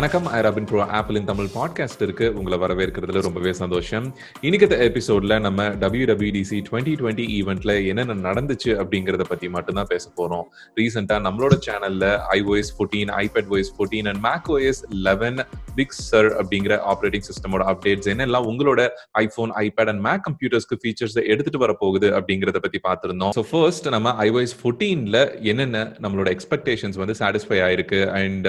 [0.00, 0.26] வணக்கம்.
[0.26, 2.32] ஐராபின் ப்ரோ ஆப்பிளின் தமிழ் பாட்காஸ்ட் இருக்கு.
[2.32, 4.14] உங்களை வரவேற்கிறதுல ரொம்பவே சந்தோஷம்.
[4.40, 10.42] இன்னைக்கு எபிசோட்ல நம்ம டபிள்யூ டபிள்யூடிசி டுவெண்ட்டி டுவெண்ட்டி ஈவெண்ட்ல என்னென்ன நடந்துச்சு அப்படிங்கறத பத்தி மட்டும்தான் பேச போறோம்.
[10.80, 15.46] ரீசெண்டா நம்மளோட சேனல்ல iOS fourteen iPad OS fourteen and Mac OS eleven
[15.78, 18.80] Big Sur அப்படிங்கிற ஆப்ரேட்டிங் சிஸ்டமோட அப்டேட்ஸ் என்னெல்லாம் உங்களோட
[19.22, 23.32] ஐபோன் ஐபேட் அண்ட் மேக் கம்ப்யூட்டர்ஸ்க்கு ஃபீச்சர்ஸ் எடுத்துட்டு வர போகுது அப்படிங்கறத பத்தி பார்த்திருந்தோம்.
[23.38, 25.18] ஸோ ஃபர்ஸ்ட் நம்ம ஐஓஎஸ் ஃபோர்டீன்ல
[25.52, 28.00] என்னென்ன நம்மளோட எக்ஸ்பெக்டேஷன்ஸ் வந்து சாட்டிஸ்ஃபை ஆயிருக்கு?
[28.20, 28.48] அண்ட்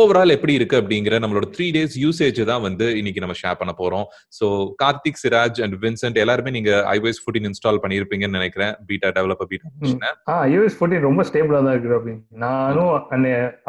[0.00, 4.06] ஓவரால் எப்படி இருக்கு அப்படிங்கிற நம்மளோட த்ரீ டேஸ் யூசேஜ் தான் வந்து இன்னைக்கு நம்ம ஷேர் பண்ண போறோம்.
[4.38, 4.46] So
[4.84, 8.74] Karthik Siraj and Vincent எல்லாருமே நீங்க ஐஓஎஸ் ஃபோர்டீன் இன்ஸ்டால் பண்ணிருப்பீங்கன்னு நினைக்கிறேன்.
[8.90, 10.36] பீட்டா டெவலப்பர் பீட்டா ஆ?
[10.54, 12.92] யூஎஸ் ஃபோர்டீன் ரொம்ப ஸ்டேபிளா தான் இருக்கு அப்படின்னு நானும்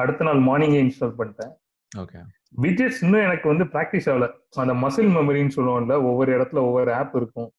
[0.03, 1.53] அடுத்த நாள் மார்னிங்கே இன்ஸ்டால் பண்ணிட்டேன்.
[1.91, 2.17] ஓகே
[2.57, 4.27] விஜெட்ஸ் இன்னும் எனக்கு வந்து ப்ராக்டிஸ் ஆகல.
[4.63, 7.49] அந்த மசில் மெமரின்னு சொல்லுவோம்ல ஒவ்வொரு இடத்துல ஒவ்வொரு ஆப் இருக்கும்.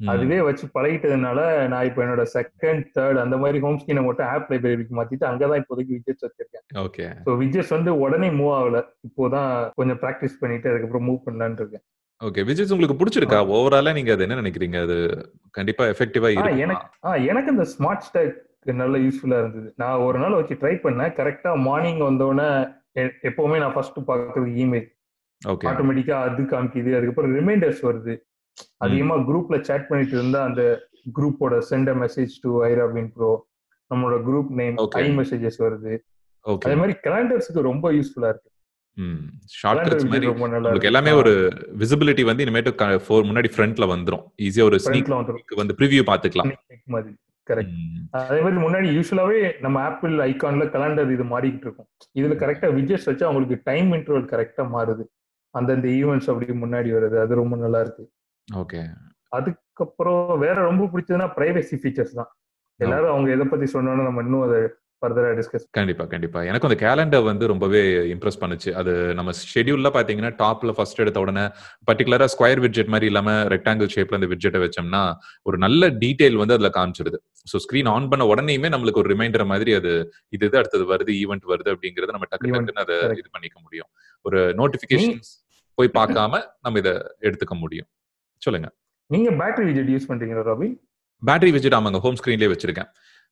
[0.00, 1.40] அதுவே வச்சு பழகிட்டதுனால
[1.72, 5.96] நான் இப்போ என்னோட செகண்ட் தேர்ட் அந்த மாதிரி ஹோம் ஸ்கிரீனை மட்டும் ஆப் லைப்ரரிக்கு மாத்திட்டு அங்கதான் இப்போதைக்கு
[5.98, 6.64] விஜெட்ஸ் வச்சிருக்கேன்.
[6.84, 8.80] ஓகே ஸோ விஜெட்ஸ் வந்து உடனே மூவ் ஆகல.
[9.08, 11.84] இப்போதான் கொஞ்சம் ப்ராக்டிஸ் பண்ணிட்டு அதுக்கப்புறம் மூவ் பண்ணலான்னு இருக்கேன்.
[12.20, 13.38] ஓகே விஜய்ஸ் உங்களுக்கு பிடிச்சிருக்கா?
[13.54, 14.78] ஓவராலா நீங்க அது என்ன நினைக்கிறீங்க?
[14.86, 14.96] அது
[15.58, 18.36] கண்டிப்பா எஃபெக்டிவா இருக்கு எனக்கு எனக்கு இந்த ஸ்மார்ட் ஸ்டாக்
[18.82, 19.68] நல்ல யூஸ்ஃபுல்லா இருந்தது.
[19.82, 21.14] நான் ஒரு நாள் வச்சு ட்ரை பண்ணேன்.
[21.18, 22.48] கரெக்டா மார்னிங் வந்தோடனே
[23.28, 24.88] எப்பவுமே நான் ஃபர்ஸ்ட் பாக்குறது இமெயில்
[25.42, 26.90] ஓகே ஆட்டோமேட்டிக்கா அது காமிக்குது.
[26.96, 28.14] அதுக்கப்புறம் ரிமைண்டர்ஸ் வருது.
[28.84, 30.62] அதிகமா குரூப்ல சேட் பண்ணிட்டு இருந்தா அந்த
[31.16, 33.30] குரூப்போட send message to iRobin bro
[33.90, 34.76] நம்மளோட குரூப் நேம்.
[35.02, 35.94] ஐ மெசேஜஸ் வருது.
[36.64, 38.50] அதே மாதிரி கேலண்டர்ஸ்க்கு ரொம்ப யூஸ்ஃபுல்லா இருக்கு.
[39.60, 40.88] ஷார்ட்கட்ஸ் மாதிரி உங்களுக்கு.
[40.90, 41.32] எல்லாமே ஒரு
[41.82, 42.72] விசிபிலிட்டி வந்து இனிமேட்டு
[43.06, 44.24] ஃபோர் முன்னாடி ஃப்ரண்ட்ல வந்துரும்.
[44.46, 45.10] ஈஸியா ஒரு ஸ்னீக்
[45.62, 46.52] வந்து ப்ரிவியூ பாத்துக்கலாம்
[47.50, 47.80] கரெக்ட்.
[48.10, 51.88] அதே மாதிரி முன்னாடி யூஸ்வலாவே நம்ம ஆப்பிள் ஐகான்ல கலண்டர் இது மாறிக்கிட்டு இருக்கும்.
[52.18, 55.04] இதுல கரெக்டா விஜெட்ஸ் வச்சா உங்களுக்கு டைம் இன்டர்வல் கரெக்டா மாறுது.
[55.50, 57.20] அந்தந்த ஈவெண்ட்ஸ் அப்படி முன்னாடி வருது.
[57.20, 58.12] அது ரொம்ப நல்லா இருக்கு.
[58.54, 58.80] ஓகே.
[59.28, 62.36] அதுக்கப்புறம் வேற ரொம்ப பிடிச்சதுன்னா பிரைவசி ஃபீச்சர்ஸ் தான்.
[62.76, 64.60] எல்லாரும் அவங்க எதை பத்தி சொன்னாலும் நம்ம இன்னும் அதை
[65.04, 66.40] ஃபர்தரா டிஸ்கஸ் கண்டிப்பா கண்டிப்பா.
[66.50, 67.82] எனக்கு அந்த கேலண்டர் வந்து ரொம்பவே
[68.14, 68.70] இம்ப்ரெஸ் பண்ணுச்சு.
[68.80, 71.44] அது நம்ம ஷெட்யூல்ல பாத்தீங்கன்னா டாப்ல ஃபர்ஸ்ட் எடுத்த உடனே
[71.88, 75.02] பர்டிகுலரா ஸ்கொயர் விட்ஜெட் மாதிரி இல்லாம ரெக்டாங்கிள் ஷேப்ல அந்த விட்ஜெட்டை வச்சோம்னா
[75.50, 77.20] ஒரு நல்ல டீடைல் வந்து அதுல காமிச்சிருது.
[77.52, 79.92] ஸோ ஸ்கிரீன் ஆன் பண்ண உடனேயுமே நம்மளுக்கு ஒரு ரிமைண்டர் மாதிரி அது
[80.36, 82.98] இது இது அடுத்தது வருது ஈவெண்ட் வருது அப்படிங்கறத நம்ம டக்கு Event, டக்குன்னு அதை.
[83.22, 83.90] இது பண்ணிக்க முடியும்.
[84.24, 85.30] ஒரு நோட்டிபிகேஷன்ஸ்
[85.78, 86.94] போய் பார்க்காம நம்ம இதை
[87.28, 87.88] எடுத்துக்க முடியும்.
[88.42, 88.68] சொல்லுங்க.
[89.10, 90.68] நீங்க பேட்டரி விஜெட் யூஸ் பண்றீங்களா ராபி
[91.22, 92.88] பேட்டரி விஜெட் ஆமாங்க ஹோம் ஸ்கிரீன்லயே வச்சிருக்கேன்.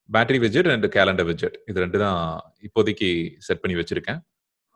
[0.08, 2.18] பேட்டரி விஜெட் அண்ட் கேலண்டர் விஜெட் இது ரெண்டு தான்
[2.68, 3.08] இப்போதைக்கு
[3.46, 4.20] செட் பண்ணி வச்சிருக்கேன்.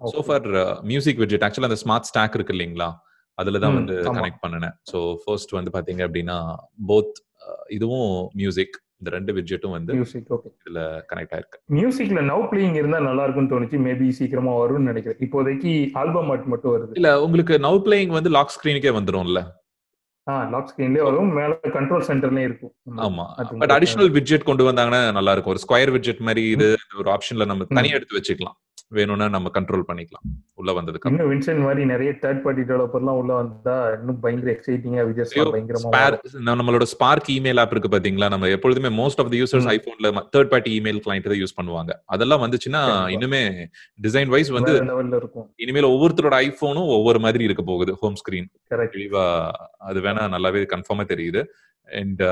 [0.00, 0.48] சோ ஃபார்
[0.90, 2.88] மியூசிக் விஜெட் ஆக்சுவலா அந்த ஸ்மார்ட் ஸ்டாக் இருக்கு இல்லைங்களா?
[3.38, 3.94] அதுல தான் வந்து.
[4.18, 4.74] கனெக்ட் பண்ணினேன்.
[4.90, 6.38] ஸோ ஃபர்ஸ்ட் வந்து பாத்தீங்க அப்படின்னா
[6.90, 7.16] போத்
[7.76, 8.10] இதுவும்
[8.40, 11.58] மியூசிக் இந்த ரெண்டு விஜெட்டும் வந்து மியூசிக் ஓகே இதுல கனெக்ட் ஆயிருக்கு.
[11.78, 13.78] மியூசிக்ல நவ் பிளேயிங் இருந்தா நல்லா இருக்கும்னு தோணுச்சு.
[13.86, 15.20] மேபி சீக்கிரமா வரும்னு நினைக்கிறேன்.
[15.26, 15.72] இப்போதைக்கு
[16.02, 16.96] ஆல்பம் ஆர்ட் மட்டும் வருது.
[17.00, 19.42] இல்ல உங்களுக்கு நவ் பிளேயிங் வந்து லாக் ஸ்கிரீனுக்கே வந்துரும்ல.
[20.26, 21.32] லாக் ஸ்கிரீன்லயே வரும்.
[21.32, 22.74] மேல கண்ட்ரோல் சென்டர்லயும் இருக்கும்.
[22.96, 23.26] ஆமா.
[23.58, 25.56] பட் அடிஷனல் விட்ஜெட் கொண்டு வந்தாங்கன்னா நல்லா இருக்கும்.
[25.56, 27.64] ஒரு ஸ்கொயர் விட்ஜெட் மாதிரி இது ஒரு ஆப்ஷன்ல நம்ம.
[27.64, 28.56] தனியா எடுத்து வச்சுக்கலாம்.
[28.88, 30.24] வேணும்னா நம்ம கண்ட்ரோல் பண்ணிக்கலாம்.
[30.60, 31.08] உள்ள வந்ததுக்கு.
[31.10, 36.84] இன்னும் வின்சென்ட் மாதிரி நிறைய தேர்ட் பார்ட்டி டெவலப்பர்லாம் உள்ள வந்தா இன்னும் பயங்கர எக்ஸைட்டிங்கா விஜய் பயங்கரமா நம்மளோட
[36.92, 38.28] ஸ்பார்க் இமெயில் ஆப் இருக்கு பாத்தீங்களா?
[38.34, 39.68] நம்ம எப்பொழுதுமே மோஸ்ட் ஆஃப் த யூசர்ஸ்.
[39.74, 41.94] ஐபோன்ல தெர்ட் பார்ட்டி இமெயில் கிளைண்ட் தான் யூஸ் பண்ணுவாங்க.
[42.04, 42.82] அதெல்லாம் வந்துச்சுன்னா.
[43.14, 43.42] இன்னுமே
[44.02, 45.48] டிசைன் வைஸ் வந்து லெவல்ல இருக்கும்.
[45.56, 49.18] இனிமேல் ஒவ்வொருத்தரோட ஐபோனும் ஒவ்வொரு மாதிரி இருக்க போகுது ஹோம் ஸ்கிரீன் கரெக்ட்
[49.88, 51.44] அது வேணா நல்லாவே கன்ஃபார்மா தெரியுது.
[51.96, 52.22] அண்ட்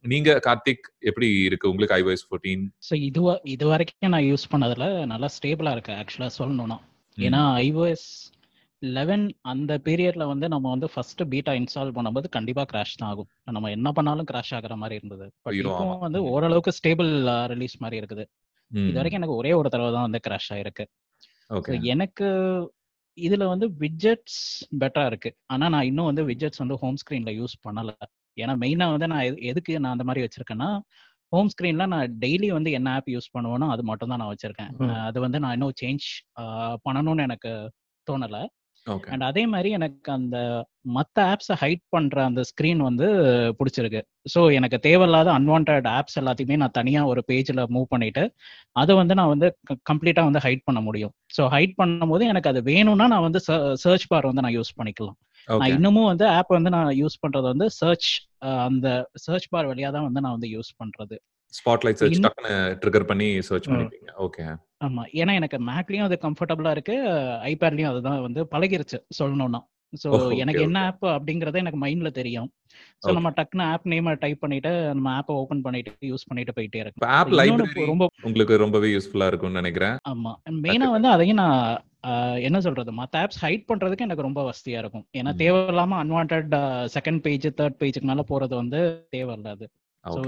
[0.00, 1.70] நீங்க கார்த்திக் எப்படி இருக்கு?
[1.70, 6.30] உங்களுக்கு ஐஓஎஸ் ஃபோர்டீன் ஸோ இது வ- இது வரைக்கும் நான் யூஸ் பண்ணதுல நல்லா ஸ்டேபிளா இருக்கு ஆக்சுவலா
[6.38, 6.78] சொல்லணும்னா.
[7.16, 8.32] ஏன்னா ஐஓஎஸ்
[8.78, 13.28] லெவன் அந்த பீரியட்ல வந்து நம்ம வந்து ஃபர்ஸ்ட் பீட்டா இன்ஸ்டால் பண்ணும்போது கண்டிப்பா கிராஷ் தான் ஆகும்.
[13.44, 15.32] நம்ம என்ன பண்ணாலும் கிராஷ் ஆகுற மாதிரி இருந்தது.
[15.50, 15.98] இப்போ.
[15.98, 16.24] வந்து.
[16.24, 18.26] ஓரளவுக்கு ஸ்டேபிள் ரிலீஸ் மாதிரி இருக்குது.
[18.72, 20.84] இது வரைக்கும் எனக்கு ஒரே ஒரு தடவை தான் வந்து கிராஷ் ஆயிருக்கு.
[21.82, 22.26] எனக்கு
[23.16, 24.38] இதுல வந்து விட்ஜெட்ஸ்
[24.78, 25.36] பெட்டரா இருக்கு.
[25.46, 27.90] ஆனா நான் இன்னும் வந்து விட்ஜெட்ஸ் வந்து ஹோம் ஸ்கிரீன்ல யூஸ் பண்ணல.
[28.36, 30.80] ஏன்னா மெயினா வந்து நான் எது- எதுக்கு நான் அந்த மாதிரி வச்சிருக்கேன்னா
[31.28, 34.76] ஹோம் ஸ்கிரீன்ல நான் டெய்லி வந்து என்ன ஆப் யூஸ் பண்ணுவேனோ அது மட்டும் தான் நான் வச்சிருக்கேன்.
[35.04, 36.06] அது வந்து நான் இன்னும் சேஞ்ச்
[36.88, 37.72] பண்ணணும்னு எனக்கு
[38.10, 38.46] தோணல.
[39.12, 40.36] அண்ட் அதே மாதிரி எனக்கு அந்த
[40.96, 43.06] மற்ற ஆப்ஸை ஹைட் பண்ற அந்த ஸ்க்ரீன் வந்து
[43.58, 44.00] பிடிச்சிருக்கு.
[44.28, 48.24] ஸோ எனக்கு தேவையில்லாத அன்வான்ட் ஆப்ஸ் எல்லாத்தையுமே நான் தனியா ஒரு பேஜ்ல மூவ் பண்ணிட்டு
[48.72, 49.48] அதை வந்து நான் வந்து
[49.90, 51.12] கம்ப்ளீட்டா வந்து ஹைட் பண்ண முடியும்.
[51.36, 53.42] ஸோ ஹைட் பண்ணும்போது எனக்கு அது வேணும்னா நான் வந்து
[53.84, 55.18] சர்ச் பார் வந்து நான் யூஸ் பண்ணிக்கலாம்.
[55.48, 58.10] நான் இன்னமும் வந்து ஆப் வந்து நான் யூஸ் பண்றது வந்து சர்ச்
[58.66, 61.16] அந்த சர்ச் பார் வழியா தான் வந்து நான் வந்து யூஸ் பண்றது.
[61.52, 63.68] ஸ்பாட்லைட் சர்ச் டக்குன்னு ட்ரிகர் பண்ணி சர்ச்.
[63.68, 64.10] பண்ணிப்பீங்க.
[64.18, 64.44] ஓகே
[64.80, 65.02] ஆமா.
[65.20, 66.94] ஏன்னா எனக்கு மேக்லயும் அது கம்ஃபர்டபுளா இருக்கு.
[67.50, 69.60] ஐபேட்லயும் அதுதான் வந்து பழகிருச்சு சொல்லணும்னா.
[69.92, 70.08] ஸோ
[70.42, 70.78] எனக்கு என்ன.
[70.88, 72.48] ஆப் அப்படிங்கறது எனக்கு மைண்ட்ல தெரியும்.
[73.02, 73.08] ஸோ.
[73.16, 77.08] நம்ம டக்குன்னு ஆப் நேம் டைப் பண்ணிட்டு நம்ம ஆப்பை ஓபன் பண்ணிட்டு யூஸ் பண்ணிட்டு போயிட்டே இருக்கு இப்போ
[77.16, 79.96] ஆப் லைப்ரரி ரொம்ப உங்களுக்கு ரொம்பவே யூஸ்ஃபுல்லா இருக்கும்னு நினைக்கிறேன்.
[80.10, 80.32] ஆமா.
[80.62, 81.64] மெயினா வந்து அதையும் நான்
[82.42, 82.90] என்ன சொல்றது?
[83.00, 85.06] மத்த ஆப்ஸ் ஹைட் பண்றதுக்கு எனக்கு ரொம்ப வசதியா இருக்கும்.
[85.18, 85.32] ஏன்னா.
[85.42, 86.54] தேவையில்லாம அன்வான்ட்
[86.94, 88.80] செகண்ட் பேஜ் தேர்ட் பேஜுக்கு மேல போறது வந்து
[89.16, 89.66] தேவையில்ல அது.
[90.04, 90.20] ஸோ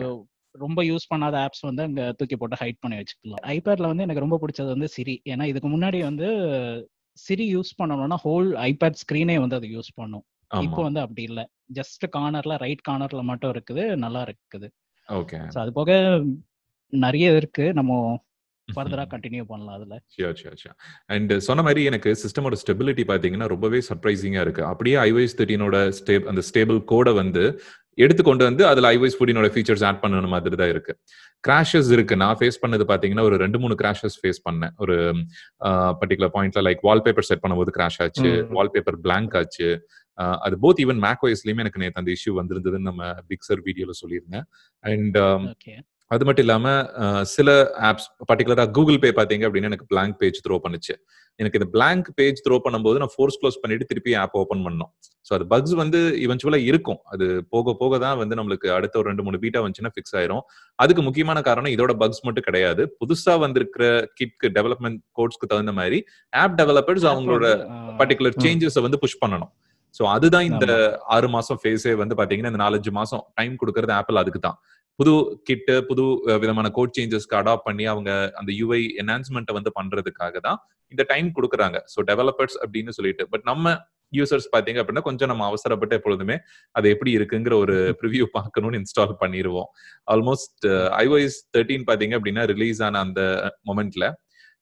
[0.52, 3.42] ரொம்ப யூஸ் பண்ணாத ஆப்ஸ் வந்து அங்க தூக்கி போட்டு ஹைட் பண்ணி வச்சுக்கலாம்.
[3.56, 6.28] ஐபேட்ல வந்து எனக்கு ரொம்ப பிடிச்சது வந்து சிரி ஏன்னா இதுக்கு முன்னாடி வந்து
[7.18, 10.24] சிரி யூஸ் பண்ணணும்னா ஹோல் ஐபேட் ஸ்க்ரீனே வந்து அது யூஸ் பண்ணும்.
[10.60, 11.50] இப்போ வந்து அப்படி இல்ல.
[11.72, 14.68] ஜஸ்ட் கார்னர்ல ரைட் கார்னர்ல மட்டும் இருக்குது நல்லா இருக்குது.
[15.08, 15.92] ஓகே அது போக
[16.88, 17.72] நிறைய இருக்கு.
[17.74, 17.92] நம்ம
[18.74, 19.94] ஃபர்தரா கண்டினியூ பண்ணலாம் அதுல.
[20.14, 20.78] ஷியோர் ஷியோர் ஷியோர்
[21.14, 24.64] அண்ட் சொன்ன மாதிரி எனக்கு சிஸ்டமோட ஸ்டெபிலிட்டி பார்த்தீங்கன்னா ரொம்பவே சர்ப்ரைசிங்காக இருக்கு.
[24.72, 27.44] அப்படியே ஐவைஸ் தேர்ட்டினோட ஸ்டே அந்த ஸ்டேபிள் கோடை வந்து
[28.02, 30.92] எடுத்து கொண்டு வந்து அதில் ஐவைஸ் ஃபோர்டீனோட ஃபீச்சர்ஸ் ஆட் பண்ண மாதிரி தான் இருக்கு.
[31.44, 32.14] கிராஷஸ் இருக்கு.
[32.22, 34.74] நான் ஃபேஸ் பண்ணது பார்த்தீங்கன்னா ஒரு ரெண்டு மூணு கிராஷஸ் ஃபேஸ் பண்ணேன்.
[34.84, 34.96] ஒரு
[36.00, 38.30] பர்டிகுலர் பாயிண்ட்ல லைக் வால்பேப்பர் செட் பண்ணும்போது கிராஷ் ஆச்சு.
[38.58, 39.68] வால்பேப்பர் பிளாங்க் ஆச்சு.
[40.46, 44.46] அது போத் ஈவன் மேக் ஒய்ஸ்லயுமே எனக்கு நேற்று அந்த இஷ்யூ வந்திருந்ததுன்னு நம்ம பிக்சர் வீடியோல சொல்லியிருந்தேன்.
[44.84, 45.18] அண்ட்
[46.12, 46.66] அது மட்டும் இல்லாம
[47.34, 47.48] சில
[47.88, 50.94] ஆப்ஸ் பர்டிகுலரா கூகுள் பே பாத்தீங்க அப்படின்னா எனக்கு blank பேஜ் த்ரோ பண்ணுச்சு.
[51.40, 54.90] எனக்கு இந்த blank பேஜ் த்ரோ பண்ணும்போது நான் ஃபோர்ஸ் க்ளோஸ் பண்ணிட்டு திருப்பி ஆப் ஓபன் பண்ணோம்
[55.26, 57.00] ஸோ அது பக்ஸ் வந்து இவென்ச்சுவலா இருக்கும்.
[57.12, 60.42] அது போக போக தான் வந்து நம்மளுக்கு அடுத்த ஒரு ரெண்டு மூணு பீட்டா வந்துச்சுன்னா ஃபிக்ஸ் ஆயிரும்.
[60.82, 62.84] அதுக்கு முக்கியமான காரணம் இதோட பக்ஸ் மட்டும் கிடையாது.
[63.00, 63.84] புதுசா வந்திருக்கிற
[64.20, 66.00] கிட்க்கு டெவலப்மெண்ட் கோட்ஸ்க்கு தகுந்த மாதிரி
[66.44, 67.46] ஆப் டெவலப்பர்ஸ் அவங்களோட
[68.02, 68.36] பர்டிகுலர்.
[68.46, 69.52] சேஞ்சஸை வந்து புஷ் பண்ணணும்.
[69.96, 70.66] ஸோ அதுதான் இந்த
[71.14, 74.58] ஆறு மாசம் ஃபேஸே வந்து பாத்தீங்கன்னா இந்த நாலஞ்சு மாசம் டைம் கொடுக்கறது ஆப்பிள் அதுக்கு தான்.
[75.02, 75.14] புது
[75.48, 76.02] கிட்டு புது
[76.42, 78.10] விதமான கோட் சேஞ்சஸ்க்கு அடாப்ட் பண்ணி அவங்க
[78.40, 80.58] அந்த யூஐ என்ஹான்ஸ்மெண்ட்டை வந்து பண்றதுக்காக தான்
[80.92, 81.76] இந்த டைம் கொடுக்குறாங்க.
[81.92, 83.24] ஸோ டெவலப்பர்ஸ் அப்படின்னு சொல்லிட்டு.
[83.32, 83.72] பட் நம்ம
[84.12, 86.36] யூசர்ஸ் பாத்தீங்க அப்படின்னா கொஞ்சம் நம்ம அவசரப்பட்டு எப்பொழுதுமே
[86.74, 89.68] அது எப்படி இருக்குங்கிற ஒரு ப்ரிவியூ பார்க்கணும்னு இன்ஸ்டால் பண்ணிடுவோம்
[90.14, 90.66] ஆல்மோஸ்ட்
[91.02, 93.22] ஐஓஎஸ் தேர்ட்டீன் பாத்தீங்க அப்படின்னா ரிலீஸ் ஆன அந்த
[93.70, 94.06] மொமெண்ட்ல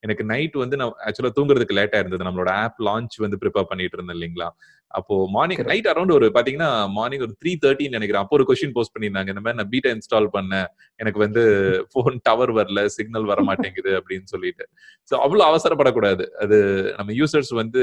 [0.03, 2.27] எனக்கு நைட் வந்து நான் ஆக்சுவலா தூங்குறதுக்கு லேட்டா இருந்தது.
[2.29, 4.49] நம்மளோட ஆப் லான்ச் வந்து ப்ரிப்பேர் பண்ணிட்டு இருந்தேன் இல்லைங்களா?
[4.91, 5.61] அப்போ மார்னிங்.
[5.71, 8.23] நைட் அரௌண்ட் ஒரு பாத்தீங்கன்னா மார்னிங் ஒரு த்ரீ தேர்ட்டின்னு நினைக்கிறேன்.
[8.25, 9.31] அப்போ ஒரு கொஸ்டின் போஸ்ட் பண்ணியிருந்தாங்க.
[9.35, 10.69] இந்த மாதிரி நான் பீட்டா இன்ஸ்டால் பண்ணேன்.
[11.01, 11.43] எனக்கு வந்து
[11.93, 14.65] ஃபோன் டவர் வரல சிக்னல் வர மாட்டேங்குது அப்படின்னு சொல்லிட்டு.
[15.11, 16.27] ஸோ அவ்வளவு அவசரப்படக்கூடாது.
[16.45, 16.59] அது
[16.99, 17.83] நம்ம யூசர்ஸ் வந்து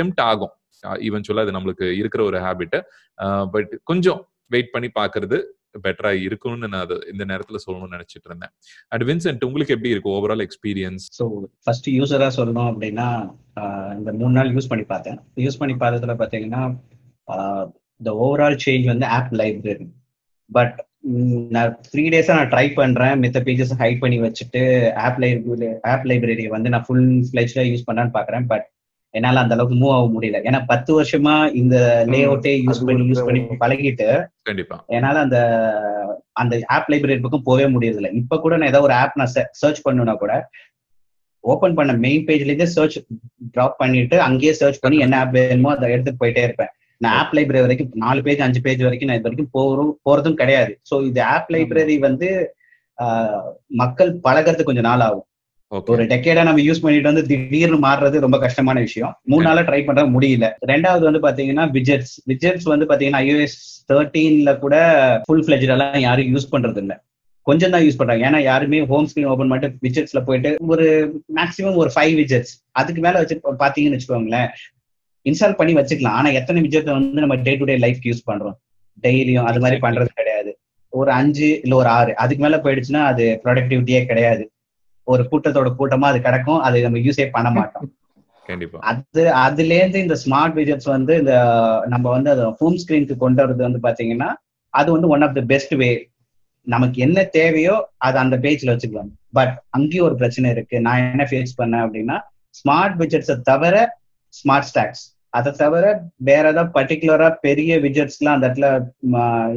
[0.00, 0.54] டெம்ட் ஆகும்.
[1.08, 2.76] ஈவென்ச்சுவலா அது நம்மளுக்கு இருக்கிற ஒரு ஹேபிட்
[3.54, 4.20] பட் கொஞ்சம்
[4.50, 5.36] வெயிட் பண்ணி பாக்குறது
[5.86, 8.52] பெட்டரா இருக்கும்னு நான் இந்த நேரத்துல சொல்லணும்னு நினைச்சிட்டு இருந்தேன்.
[8.92, 11.26] அண்ட் வின்சென்ட் உங்களுக்கு எப்படி இருக்கு ஓவரால் எக்ஸ்பீரியன்ஸ் ஸோ
[11.64, 13.08] ஃபர்ஸ்ட் யூஸரா சொல்லணும் அப்படின்னா
[13.98, 15.18] இந்த மூணு நாள் யூஸ் பண்ணி பார்த்தேன்.
[15.46, 16.62] யூஸ் பண்ணி பார்த்ததுல பார்த்தீங்கன்னா
[18.00, 19.86] இந்த ஓவரால் சேஞ்ச் வந்து ஆப் லைப்ரரி
[20.50, 20.78] பட்
[21.54, 23.14] நான் த்ரீ டேஸா நான் ட்ரை பண்றேன்.
[23.22, 24.60] மித்த பேஜஸ் ஹைட் பண்ணி வச்சுட்டு
[25.06, 28.66] ஆப் லைப்ரரி ஆப் லைப்ரரி வந்து நான் ஃபுல் ஃபிளெஜ்ல யூஸ் பண்ணலான்னு பாக்குறேன் பட்
[29.14, 30.38] என்னால அந்த அளவுக்கு மூவ் ஆக முடியல.
[30.48, 31.76] ஏன்னா பத்து வருஷமா இந்த
[32.12, 34.06] லே அவுட்டே யூஸ் பண்ணி யூஸ் பண்ணி பழகிட்டு
[34.48, 34.76] கண்டிப்பா.
[34.96, 35.38] என்னால அந்த
[36.42, 38.10] அந்த ஆப் லைப்ரரி பக்கம் போகவே முடியறதில்ல.
[38.20, 39.32] இப்ப கூட நான் ஏதாவது ஒரு ஆப் நான்
[39.62, 40.34] சர்ச் பண்ணணும்னா கூட
[41.44, 42.96] ஓபன் பண்ண மெயின் பேஜ்ல இருந்தே சர்ச்
[43.54, 46.72] டிராப் பண்ணிட்டு அங்கேயே சர்ச் பண்ணி என்ன ஆப் வேணுமோ அதை எடுத்துட்டு போயிட்டே இருப்பேன்.
[47.00, 50.72] நான் ஆப் லைப்ரரி வரைக்கும் நாலு பேஜ் அஞ்சு பேஜ் வரைக்கும் நான் இது வரைக்கும் போறோம் போறதும் கிடையாது.
[50.90, 52.28] ஸோ இது ஆப் லைப்ரரி வந்து
[53.80, 55.26] மக்கள் பழகிறதுக்கு கொஞ்சம் நாள் ஆகும்.
[55.72, 59.20] ஒரு டெக்கேடா நம்ம யூஸ் பண்ணிட்டு வந்து திடீர்னு மாறுறது ரொம்ப கஷ்டமான விஷயம்.
[59.22, 60.50] மூணு நாளா ட்ரை பண்ற முடியல.
[60.66, 63.54] ரெண்டாவது வந்து பாத்தீங்கன்னா விஜெட்ஸ் விஜெட்ஸ் வந்து பாத்தீங்கன்னா iOS
[63.92, 64.74] தேர்ட்டீன்ல கூட
[65.24, 67.02] ஃபுல் ஃபிளெஜ் எல்லாம் யாரும் யூஸ் பண்றது இல்ல
[67.42, 68.30] கொஞ்சம் தான் யூஸ் பண்றாங்க.
[68.30, 70.86] ஏன்னா யாருமே ஹோம் ஸ்கிரீன் ஓபன் பண்ணிட்டு விஜெட்ஸ்ல போயிட்டு ஒரு
[71.34, 74.48] மேக்ஸிமம் ஒரு ஃபைவ் விஜெட்ஸ் அதுக்கு மேல வச்சு பாத்தீங்கன்னு வச்சுக்கோங்களேன்.
[75.24, 76.18] இன்ஸ்டால் பண்ணி வச்சுக்கலாம்.
[76.20, 78.56] ஆனா எத்தனை விஜெட் வந்து நம்ம day to day life use பண்றோம்?
[79.02, 79.80] டெய்லியும் அது மாதிரி.
[79.80, 80.58] பண்றது கிடையாது.
[80.88, 82.16] ஒரு அஞ்சு இல்ல ஒரு ஆறு.
[82.16, 84.50] அதுக்கு மேல போயிடுச்சுன்னா அது ப்ரொடக்டிவிட்டியே கிடையாது.
[85.06, 86.60] ஒரு கூட்டத்தோட கூட்டமா அது கிடக்கும்.
[86.60, 87.88] அது நம்ம யூஸே பண்ண மாட்டோம்.
[88.90, 91.34] அது அதுல இருந்து இந்த ஸ்மார்ட் விஜெட்ஸ் வந்து இந்த
[91.88, 94.28] நம்ம வந்து அதை ஹோம் ஸ்கிரீனுக்கு கொண்டு வரது வந்து பாத்தீங்கன்னா
[94.74, 95.90] அது வந்து one of the best way
[96.66, 99.10] நமக்கு என்ன தேவையோ அது அந்த பேஜ்ல வச்சுக்கலாம்.
[99.32, 100.80] பட் அங்கேயும் ஒரு பிரச்சனை இருக்கு.
[100.80, 102.16] நான் என்ன ஃபேஸ் பண்ணேன் அப்படின்னா
[102.54, 103.74] ஸ்மார்ட் விஜெட்ஸை தவிர
[104.34, 105.84] ஸ்மார்ட் ஸ்டாக்ஸ் அதை தவிர
[106.16, 108.68] வேற ஏதாவது பர்டிகுலரா பெரிய விஜெட்ஸ்லாம் அந்த இடத்துல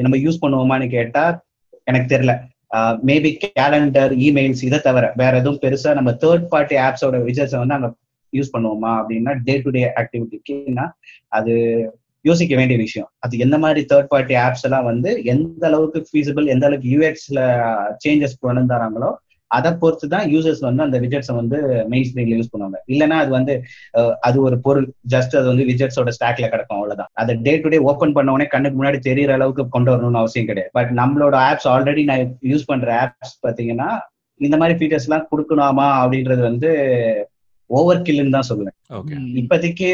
[0.01, 1.23] நம்ம யூஸ் பண்ணுவோமான்னு கேட்டா
[1.83, 2.33] எனக்கு தெரியல.
[3.05, 7.89] மேபி கேலண்டர் இமெயில்ஸ் இதை தவிர வேற எதுவும் பெருசா நம்ம தேர்ட் பார்ட்டி ஆப்ஸோட விஜெட்ஸை வந்து அங்க
[8.33, 10.89] யூஸ் பண்ணுவோமா அப்படின்னா டே டு டே ஆக்டிவிட்டிக்குன்னா
[11.27, 11.53] அது
[12.21, 13.09] யோசிக்க வேண்டிய விஷயம்.
[13.19, 17.39] அது எந்த மாதிரி தேர்ட் பார்ட்டி ஆப்ஸ் எல்லாம் வந்து எந்த அளவுக்கு ஃபீஸிபிள் எந்த அளவுக்கு யூஎக்ஸ்ல
[18.05, 19.09] சேஞ்சஸ் கொண்டு தராங்களோ
[19.57, 21.57] அதை பொறுத்து தான் யூசர்ஸ் வந்து அந்த விஜெட்ஸை வந்து
[21.91, 22.79] மெயின் ஸ்கிரீன்ல யூஸ் பண்ணுவாங்க.
[22.93, 23.53] இல்லைன்னா அது வந்து
[24.27, 27.11] அது ஒரு பொருள் ஜஸ்ட் அது வந்து விஜெட்ஸோட ஸ்டாக்ல கிடக்கும் அவ்வளவுதான்.
[27.23, 30.73] அதை டே டு டே ஓப்பன் பண்ண உடனே கண்ணுக்கு முன்னாடி தெரியற அளவுக்கு கொண்டு வரணும்னு அவசியம் கிடையாது.
[30.79, 33.89] பட் நம்மளோட ஆப்ஸ் ஆல்ரெடி நான் யூஸ் பண்ற ஆப்ஸ் பாத்தீங்கன்னா
[34.41, 36.71] இந்த மாதிரி ஃபீச்சர்ஸ் எல்லாம் கொடுக்கணுமா அப்படின்றது வந்து
[37.69, 38.75] ஓவர் கில்லுன்னு தான் சொல்லுவேன்.
[39.41, 39.87] இப்போதைக்கு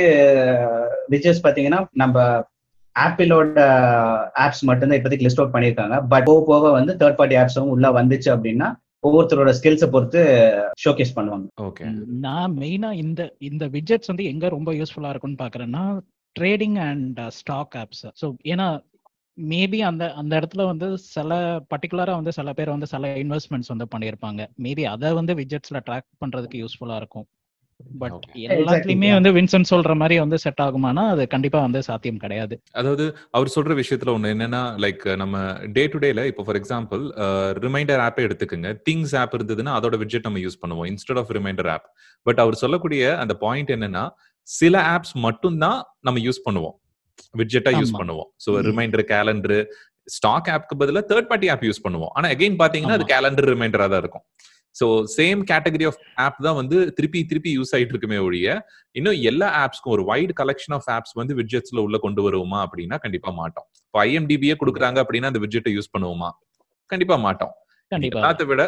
[1.13, 2.24] விஜஸ் பாத்தீங்கன்னா நம்ம
[2.96, 3.60] ஆப்பிளோட
[4.46, 5.98] ஆப்ஸ் மட்டும்தான் இப்போதைக்கு லிஸ்ட் அவுட் பண்ணியிருக்காங்க.
[6.13, 8.68] பட் போக போக வந்து தேர்ட் பார்ட்டி ஆப்ஸும் உள்ள வந்துச்சு அப்படின்னா
[9.03, 10.22] ஒவ்வொருத்தரோட ஸ்கில்ஸை பொறுத்து
[10.84, 11.48] ஷோகேஸ் பண்ணுவாங்க.
[11.62, 11.86] ஓகே
[12.25, 15.84] நான் மெயினா இந்த இந்த விஜெட்ஸ் வந்து எங்க ரொம்ப யூஸ்ஃபுல்லா இருக்கும்னு பாக்குறேன்னா
[16.36, 18.67] trading and stock apps so ஏன்னா
[19.38, 21.34] மேபி அந்த அந்த இடத்துல வந்து சில
[21.74, 24.41] பர்டிகுலரா வந்து சில பேர் வந்து சில இன்வெஸ்ட்மெண்ட்ஸ் வந்து பண்ணியிருப்பாங்க.
[24.58, 27.27] மேபி அதை வந்து விஜெட்ஸ்ல ட்ராக் பண்றதுக்கு யூஸ்ஃபுல்லா இருக்கும்.
[28.02, 28.16] பட்.
[28.50, 29.10] எல்லாத்துலயுமே.
[29.16, 33.76] வந்து வின்சென்ட் சொல்ற மாதிரி வந்து செட் ஆகுமானா அது கண்டிப்பா வந்து சாத்தியம் கிடையாது அதாவது அவர் சொல்ற
[33.80, 35.36] விஷயத்துல ஒண்ணு என்னன்னா லைக் நம்ம
[35.76, 37.04] டே டு டேல இப்போ ஃபார் எக்ஸாம்பிள்
[37.62, 41.88] ரிமைண்டர் ஆப்பே எடுத்துக்கோங்க திங்ஸ் ஆப் இருந்ததுன்னா அதோட விட்ஜெட் நம்ம யூஸ் பண்ணுவோம் instead of reminder app
[42.26, 42.90] but அவர் சொல்லக்கூடிய
[43.22, 44.06] அந்த பாயிண்ட் என்னன்னா
[44.48, 46.78] சில ஆப்ஸ் மட்டும்தான் நம்ம யூஸ் பண்ணுவோம்
[47.36, 47.92] விட்ஜெட்டா யூஸ்.
[47.98, 48.52] பண்ணுவோம் ஸோ.
[48.68, 49.58] ரிமைண்டர் கேலண்டர்
[50.08, 53.06] ஸ்டாக் ஆப்க்கு பதிலா தேர்ட் பார்ட்டி ஆப் யூஸ் பண்ணுவோம் ஆனா அகைன் பாத்தீங்கன்னா அது.
[53.12, 54.26] கேலண்டர் ரிமைண்டரா தான் இருக்கும்
[54.75, 54.86] so
[55.16, 58.48] same category of app தான் வந்து திருப்பி திருப்பி யூஸ் ஆயிட்டு இருக்குமே ஒழிய
[58.96, 63.32] இன்னும் எல்லா ஆப்ஸ்க்கும் ஒரு வைட் கலெக்ஷன் ஆஃப் ஆப்ஸ் வந்து விட்ஜெட்ஸ்ல உள்ள கொண்டு வருவோமா அப்படின்னா கண்டிப்பா
[63.42, 63.68] மாட்டோம்.
[63.88, 66.30] இப்போ ஐஎம்டிபியே கொடுக்குறாங்க அப்படின்னா அந்த விட்ஜெட்டை யூஸ் பண்ணுவோமா?
[66.90, 67.54] கண்டிப்பா மாட்டோம்.
[67.92, 68.62] எல்லாத்த விட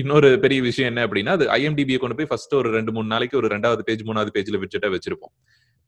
[0.00, 3.48] இன்னொரு பெரிய விஷயம் என்ன அப்படின்னா அது ஐஎம்டிபியை கொண்டு போய் ஃபர்ஸ்ட் ஒரு ரெண்டு மூணு நாளைக்கு ஒரு
[3.54, 5.32] ரெண்டாவது பேஜ் மூணாவது பேஜ்ல விட்ஜெட்டா வச்சிருப்போம்.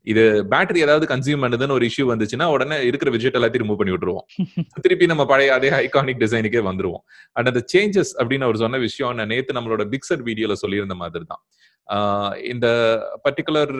[0.06, 4.26] இது பேட்டரி ஏதாவது கன்சியூம் பண்ணுதுன்னு ஒரு இஷ்யூ வந்துச்சுன்னா உடனே இருக்கிற விட்ஜெட் எல்லாத்தையும் ரிமூவ் பண்ணி விட்டுருவோம்.
[4.84, 7.02] திருப்பி நம்ம பழைய அதே ஐகானிக் டிசைனுக்கே வந்துருவோம்.
[7.36, 11.42] அண்ட் அந்த சேஞ்சஸ் அப்படின்னு அவர் சொன்ன விஷயம் நான் நேத்து நம்மளோட பிக்சர் வீடியோல சொல்லியிருந்த மாதிரி தான்
[12.52, 12.66] இந்த
[13.24, 13.72] பர்டிகுலர்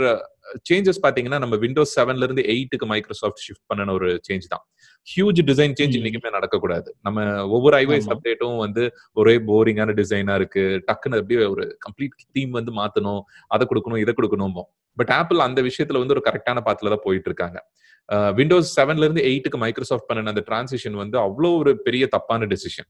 [0.68, 4.64] சேஞ்சஸ் பாத்தீங்கன்னா நம்ம விண்டோஸ் செவன்ல இருந்து எயிட்டுக்கு மைக்ரோசாஃப்ட் ஷிஃப்ட் பண்ணன ஒரு சேஞ்ச் தான்.
[5.06, 5.94] Huge design change.
[5.98, 6.88] இன்னைக்குமே நடக்கக்கூடாது.
[7.06, 7.26] நம்ம
[7.56, 8.08] ஒவ்வொரு ஐவைஸ்.
[8.14, 8.84] அப்டேட்டும் வந்து
[9.20, 10.64] ஒரே போரிங்கான டிசைனா இருக்கு.
[10.88, 13.22] டக்குன்னு அப்படியே ஒரு கம்ப்ளீட் தீம் வந்து மாத்தணும்.
[13.56, 14.56] அதை கொடுக்கணும் இதை கொடுக்கணும்
[14.96, 17.58] பட் ஆப்பிள் அந்த விஷயத்துல வந்து ஒரு கரெக்டான பாத்துல தான் போயிட்டு இருக்காங்க
[18.38, 22.88] விண்டோஸ் செவன்ல இருந்து எயிட்டுக்கு மைக்ரோசாஃப்ட் பண்ண அந்த டிரான்சிஷன் வந்து அவ்வளோ ஒரு பெரிய தப்பான டெசிஷன்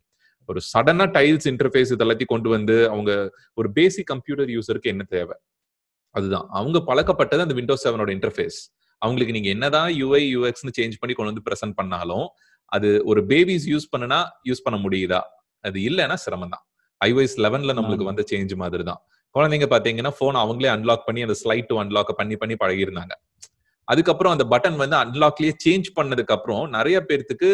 [0.51, 3.13] ஒரு சடனா டைல்ஸ் இன்டர்ஃபேஸ் இதெல்லாத்தையும் கொண்டு வந்து அவங்க
[3.59, 5.37] ஒரு பேசிக் கம்ப்யூட்டர் யூசருக்கு என்ன தேவை?
[6.15, 6.47] அதுதான்.
[6.59, 8.59] அவங்க பழக்கப்பட்டது அந்த விண்டோஸ் செவனோட இன்டர்ஃபேஸ்
[9.03, 12.27] அவங்களுக்கு நீங்க என்னதான் யூஐ யூஎக்ஸ்னு சேஞ்ச் பண்ணி கொண்டு வந்து ப்ரெசென்ட் பண்ணாலும்
[12.73, 15.21] அது ஒரு பேபிஸ் யூஸ் பண்ணுனா யூஸ் பண்ண முடியுதா?
[15.65, 16.65] அது இல்லைன்னா சிரமம் தான்
[17.01, 18.09] ஐஒஎஸ் லெவன்ல நம்மளுக்கு.
[18.11, 19.01] வந்த சேஞ்ச் மாதிரி தான்
[19.35, 23.15] குழந்தைங்க பாத்தீங்கன்னா போன் அவங்களே அன்லாக் பண்ணி அந்த ஸ்லைட் டு அன்லாக் பண்ணி பண்ணி பழகிருந்தாங்க
[23.89, 27.49] அதுக்கப்புறம் அந்த பட்டன் வந்து அன்லாக்லயே சேஞ்ச் பண்ணதுக்கு அப்புறம் நிறைய பேர்த்துக்கு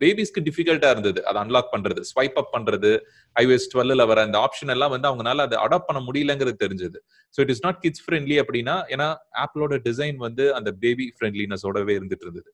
[0.00, 1.20] பேபிஸ்க்கு டிஃபிகல்ட்டா இருந்தது.
[1.28, 2.90] அதை அன்லாக் பண்றது ஸ்வைப் அப் பண்றது
[3.36, 6.98] ஐஓஎஸ் டுவெல்ல வர அந்த ஆப்ஷன் எல்லாம் வந்து அவங்களால அதை அடாப்ட் பண்ண முடியலங்கிறது தெரிஞ்சது.
[7.34, 9.08] So it is not kids friendly அப்படின்னா ஏன்னா
[9.44, 12.50] ஆப்பிளோட டிசைன் வந்து அந்த பேபி ஃப்ரெண்ட்லினஸோடவே இருந்துட்டு இருந்தது.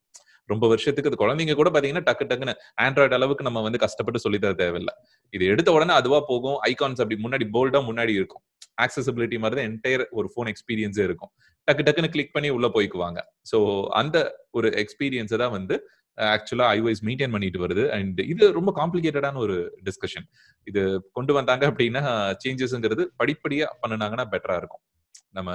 [0.49, 4.93] ரொம்ப வருஷத்துக்கு அது குழந்தைங்க கூட பாத்தீங்கன்னா டக்கு டக்குன்னு ஆண்ட்ராய்டு அளவுக்கு நம்ம வந்து கஷ்டப்பட்டு சொல்லித்தர தேவையில்லை
[4.93, 4.93] தேவையில்ல.
[5.35, 6.57] இது எடுத்த உடனே அதுவா போகும்.
[6.71, 8.43] ஐகான்ஸ் அப்படி முன்னாடி போல்டா முன்னாடி இருக்கும்.
[8.85, 11.31] ஆக்சசிபிலிட்டி மாதிரி தான் என்டையர் ஒரு ஃபோன் எக்ஸ்பீரியன்ஸே இருக்கும்.
[11.69, 13.19] டக்கு டக்குன்னு கிளிக் பண்ணி உள்ள போய்க்குவாங்க.
[13.51, 13.59] ஸோ
[14.01, 14.17] அந்த
[14.59, 15.75] ஒரு எக்ஸ்பீரியன்ஸை தான் வந்து
[16.19, 17.85] ஆக்சுவலா ஐஓஎஸ் மெயின்டைன் பண்ணிட்டு வருது.
[17.97, 19.57] அண்ட் இது ரொம்ப காம்ப்ளிகேட்டடான ஒரு
[19.89, 20.27] டிஸ்கஷன்
[20.67, 22.03] இது கொண்டு வந்தாங்க அப்படின்னா
[22.45, 24.83] சேஞ்சஸ்ங்கிறது படிப்படியா பண்ணுனாங்கன்னா பெட்டரா இருக்கும்.
[25.31, 25.51] நம்ம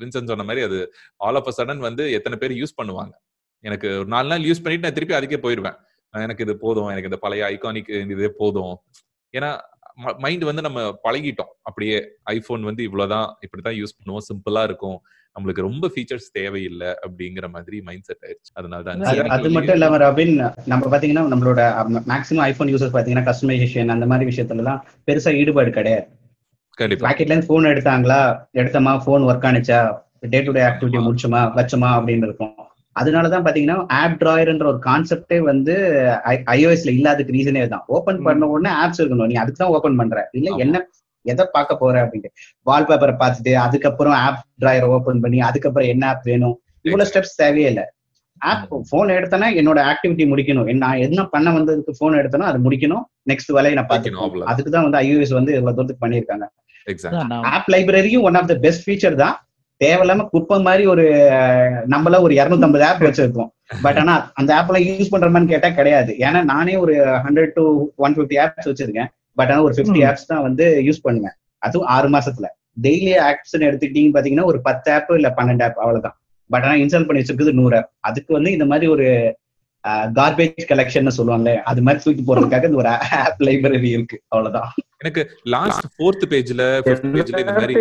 [0.00, 0.78] வின்சன் சொன்ன மாதிரி அது
[1.26, 3.14] ஆல் ஆஃப் அ சடன் வந்து எத்தனை பேர் யூஸ் பண்ணுவாங்க.
[3.64, 5.78] எனக்கு ஒரு நாலு நாள் யூஸ் பண்ணிட்டு நான் திருப்பி அதுக்கே போயிடுவேன்.
[6.14, 8.74] எனக்கு இது போதும் எனக்கு இந்த பழைய ஐகானிக் இதே போதும்.
[9.34, 9.50] ஏன்னா
[10.24, 11.52] மைண்ட் வந்து நம்ம பழகிட்டோம்.
[11.62, 11.96] அப்படியே
[12.34, 14.24] ஐபோன் வந்து இவ்வளவுதான் இப்படிதான் யூஸ் பண்ணுவோம்.
[14.30, 14.98] சிம்பிளா இருக்கும்.
[15.36, 19.02] நம்மளுக்கு ரொம்ப ஃபீச்சர்ஸ் தேவையில்லை அப்படிங்கிற மாதிரி மைண்ட் செட் ஆயிடுச்சு அதனால தான்
[19.36, 20.34] அது மட்டும் இல்லாம ரபின்
[20.72, 21.60] நம்ம பாத்தீங்கன்னா நம்மளோட
[22.12, 24.78] மேக்ஸிமம் ஐபோன் யூசர்ஸ் பாத்தீங்கன்னா கஸ்டமைசேஷன் அந்த மாதிரி விஷயத்துல எல்லாம்
[25.08, 26.06] பெருசா ஈடுபாடு கிடையாது.
[27.04, 28.20] பாக்கெட்ல இருந்து போன் எடுத்தாங்களா
[28.60, 29.78] எடுத்தமா போன் ஒர்க் ஆனிச்சா
[30.32, 30.98] டே டு டே ஆக்டிவிட்டி.
[31.06, 32.54] முடிச்சோமா வச்சோமா அப்படின்னு இருக்கும்.
[32.96, 35.74] அதனாலதான் பாத்தீங்கன்னா ஆப் டிராயர்ன்ற ஒரு கான்செப்டே வந்து
[36.54, 39.30] ஐஓஎஸ்ல இல்லாததுக்கு ரீசனே தான் ஓபன் பண்ண உடனே ஆப்ஸ் இருக்கணும்.
[39.32, 40.18] நீ அதுக்கு தான் ஓபன் பண்ற.
[40.38, 40.48] இல்ல.
[40.64, 40.76] என்ன
[41.32, 42.30] எதை பார்க்க போற அப்படின்ட்டு.
[42.70, 46.56] வால்பேப்பரை பார்த்துட்டு அதுக்கப்புறம் ஆப் டிராயர் ஓபன் பண்ணி அதுக்கப்புறம் என்ன ஆப் வேணும்?
[46.86, 47.82] இவ்வளவு ஸ்டெப்ஸ் தேவையே இல்ல
[48.42, 50.66] ஆப் போன் எடுத்தனா என்னோட ஆக்டிவிட்டி முடிக்கணும்.
[50.82, 53.04] நான் என்ன பண்ண வந்ததுக்கு போன் எடுத்தனோ அது முடிக்கணும்.
[53.30, 53.88] நெக்ஸ்ட் வேலையை நான்
[54.24, 54.50] அவ்வளவுதான்.
[54.52, 56.46] அதுக்கு தான் வந்து ஐஓஎஸ் வந்து இவ்வளவு தூரத்துக்கு பண்ணியிருக்காங்க.
[57.54, 59.36] App லைப்ரரியும் one of the best feature தான்.
[59.80, 61.04] தேவையில்லாம குப்பை மாதிரி ஒரு
[61.94, 63.50] நம்மள ஒரு 250 ஆப் வச்சிருக்கோம்.
[63.84, 66.12] பட் ஆனா அந்த ஆப்ல யூஸ் பண்றோமான்னு கேட்டா கிடையாது.
[66.26, 67.64] ஏன்னா நானே ஒரு hundred to
[68.06, 69.10] one fifty apps வச்சிருக்கேன்.
[69.36, 70.02] பட் ஆனா ஒரு ம்.
[70.02, 71.36] ஆப்ஸ் தான் வந்து யூஸ் பண்ணுவேன்.
[71.62, 72.46] அதுவும் ஆறு மாசத்துல.
[72.82, 76.16] டெய்லி ஆப்ஸ் எடுத்துக்கிட்டீங்க பாத்தீங்கன்னா ஒரு பத்து ஆப் இல்ல பன்னெண்டு ஆப் அவ்வளவுதான்.
[76.50, 79.06] பட் ஆனா இன்ஸ்டால் பண்ணி வச்சிருக்குது நூறு ஆப் அதுக்கு வந்து இந்த மாதிரி ஒரு
[80.14, 82.88] கார்பேஜ் கலெக்ஷன் சொல்லுவாங்களே அது மாதிரி தூக்கி போறதுக்காக இந்த ஒரு
[83.18, 84.22] ஆப் லைப்ரரி இருக்கு.
[84.28, 84.70] அவ்வளவுதான்.
[84.98, 87.74] எனக்கு லாஸ்ட் ஃபோர்த் பேஜ்ல ஃபிஃப்த் பேஜ்ல இந்த மாதிரி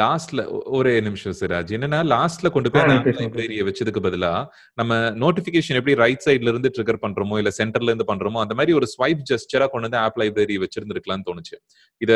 [0.00, 0.40] லாஸ்ட்ல
[0.76, 2.90] ஒரே நிமிஷம் சிராஜ் என்னன்னா லாஸ்ட்ல கொண்டு போய்.
[3.20, 4.30] லைப்ரரியை வச்சதுக்கு பதிலா
[4.78, 8.88] நம்ம நோட்டிபிகேஷன் எப்படி ரைட் சைடுல இருந்து ட்ரிகர் பண்றோமோ இல்ல சென்டர்ல இருந்து பண்றோமோ அந்த மாதிரி ஒரு
[8.94, 11.56] ஸ்வைப் ஜெஸ்டரா கொண்டு வந்து ஆப் லைப்ரரி வச்சிருந்திருக்கலாம்னு தோணுச்சு.
[12.00, 12.12] இத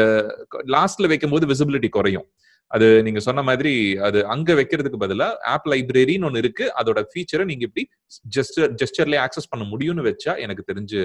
[0.76, 2.26] லாஸ்ட்ல வைக்கும்போது விசிபிலிட்டி குறையும்.
[2.70, 3.72] அது நீங்க சொன்ன மாதிரி
[4.06, 6.66] அது அங்க வைக்கிறதுக்கு பதிலா ஆப் லைப்ரரின்னு ஒன்னு இருக்கு.
[6.80, 7.84] அதோட ஃபீச்சரை நீங்க இப்படி
[8.36, 11.02] ஜெஸ்டர் ஜெஸ்டர்லயே ஆக்சஸ் பண்ண முடியும்னு வச்சா எனக்கு தெரிஞ்சு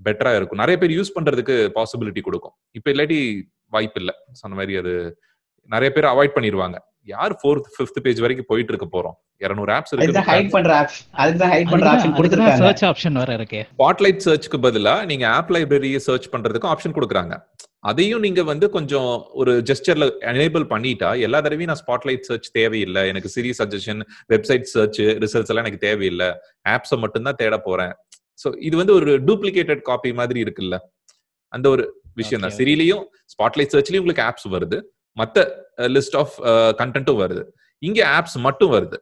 [0.00, 0.62] பெட்டரா இருக்கும்.
[0.62, 2.54] நிறைய பேர் யூஸ் பண்றதுக்கு பாசிபிலிட்டி கொடுக்கும்.
[2.78, 3.20] இப்ப இல்லாட்டி
[3.72, 4.94] வாய்ப்பு இல்ல சொன்ன மாதிரி அது
[5.70, 6.78] நிறைய பேர் அவாய்ட் பண்ணிடுவாங்க
[7.12, 9.16] யார் ஃபோர்த் ஃபிஃப்த் பேஜ் வரைக்கும் போயிட்டு இருக்க போறோம்?
[9.44, 10.92] இருநூறு ஆப்ஸ் அதுதான் ஹைட் இருக்கு பண்ற ஆப்
[11.22, 12.62] அதுதான் ஹைட் பண்ற ஆப்ஷன் கொடுத்துருக்காங்க.
[12.64, 13.62] சர்ச் ஆப்ஷன் வேற இருக்கே.
[13.72, 17.36] ஸ்பாட்லைட் சர்ச்சுக்கு பதிலா நீங்க ஆப் லைப்ரரியை சர்ச் பண்றதுக்கும் ஆப்ஷன் கொடுக்குறாங்க.
[17.90, 23.02] அதையும் நீங்க வந்து கொஞ்சம் ஒரு ஜெஸ்டர்ல எனேபிள் பண்ணிட்டா எல்லா தடவையும் நான் ஸ்பாட்லைட் சர்ச் தேவையில்லை.
[23.12, 24.02] எனக்கு Siri suggestion
[24.34, 26.30] website search results எல்லாம் எனக்கு தேவையில்லை.
[26.74, 27.94] ஆப்ஸை மட்டும்தான் தேட போறேன்.
[28.42, 30.78] சோ இது வந்து ஒரு டூப்ளிகேட்டட் காப்பி மாதிரி இருக்குல்ல.
[31.52, 31.84] அந்த ஒரு
[32.20, 32.56] விஷயம் தான்.
[32.58, 33.04] சிரிலையும்
[33.34, 34.80] ஸ்பாட்லைட் சர்ச்லயும் உங்களுக்கு ஆப்ஸ் வருது.
[35.16, 35.38] மத்த
[35.96, 36.34] லிஸ்ட் ஆஃப்
[36.80, 37.42] கண்டென்ட்டும் வருது.
[37.82, 38.98] இங்க ஆப்ஸ் மட்டும் வருது.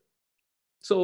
[0.88, 0.94] ஸோ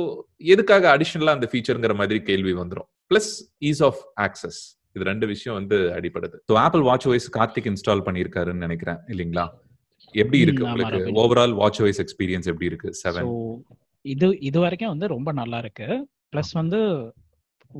[0.54, 3.32] எதுக்காக அடிஷனலா அந்த ஃபீச்சருங்கிற மாதிரி கேள்வி வந்துடும் பிளஸ்
[3.70, 4.60] ஈஸ் ஆஃப் ஆக்சஸ்
[4.96, 9.44] இது ரெண்டு விஷயம் வந்து அடிப்படுது so Apple Watch OS Karthik install பண்ணியிருக்காருன்னு நினைக்கிறேன் இல்லைங்களா?
[10.14, 11.12] எப்படி இருக்கு உங்களுக்கு.
[11.22, 12.88] ஓவரால் வாட்ச் ஓய்ஸ் எக்ஸ்பீரியன்ஸ் எப்படி இருக்கு?
[13.02, 13.28] செவன்
[14.04, 15.86] இது இது வரைக்கும் வந்து ரொம்ப நல்லா இருக்கு.
[16.32, 16.80] ப்ளஸ் வந்து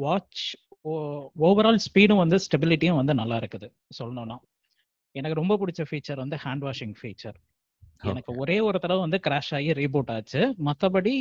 [0.05, 0.45] வாட்ச்
[1.49, 3.69] ஓவரால் ஸ்பீடும் வந்து ஸ்டெபிலிட்டியும் வந்து நல்லா இருக்குது.
[3.99, 4.37] சொல்லணும்னா.
[5.19, 7.37] எனக்கு ரொம்ப பிடிச்ச ஃபீச்சர் வந்து ஹேண்ட் வாஷிங் ஃபீச்சர்
[8.11, 10.41] எனக்கு ஒரே ஒரு தடவை வந்து கிராஷ் ஆகி ரீபூட் ஆச்சு.
[10.69, 11.15] மற்றபடி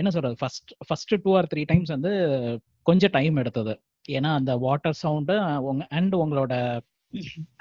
[0.00, 0.36] என்ன சொல்றது?
[0.40, 2.12] First first two or three times வந்து
[2.88, 3.74] கொஞ்சம் டைம் எடுத்தது.
[4.16, 5.36] ஏன்னா அந்த வாட்டர் சவுண்டு
[5.70, 6.54] உங்க அண்ட் உங்களோட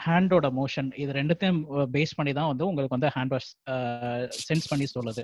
[0.06, 1.62] ஹேண்டோட மோஷன் இது ரெண்டுத்தையும்
[1.96, 3.50] பேஸ் பண்ணி தான் வந்து உங்களுக்கு வந்து ஹேண்ட் வாஷ்
[4.48, 5.24] சென்ஸ் பண்ணி சொல்லுது.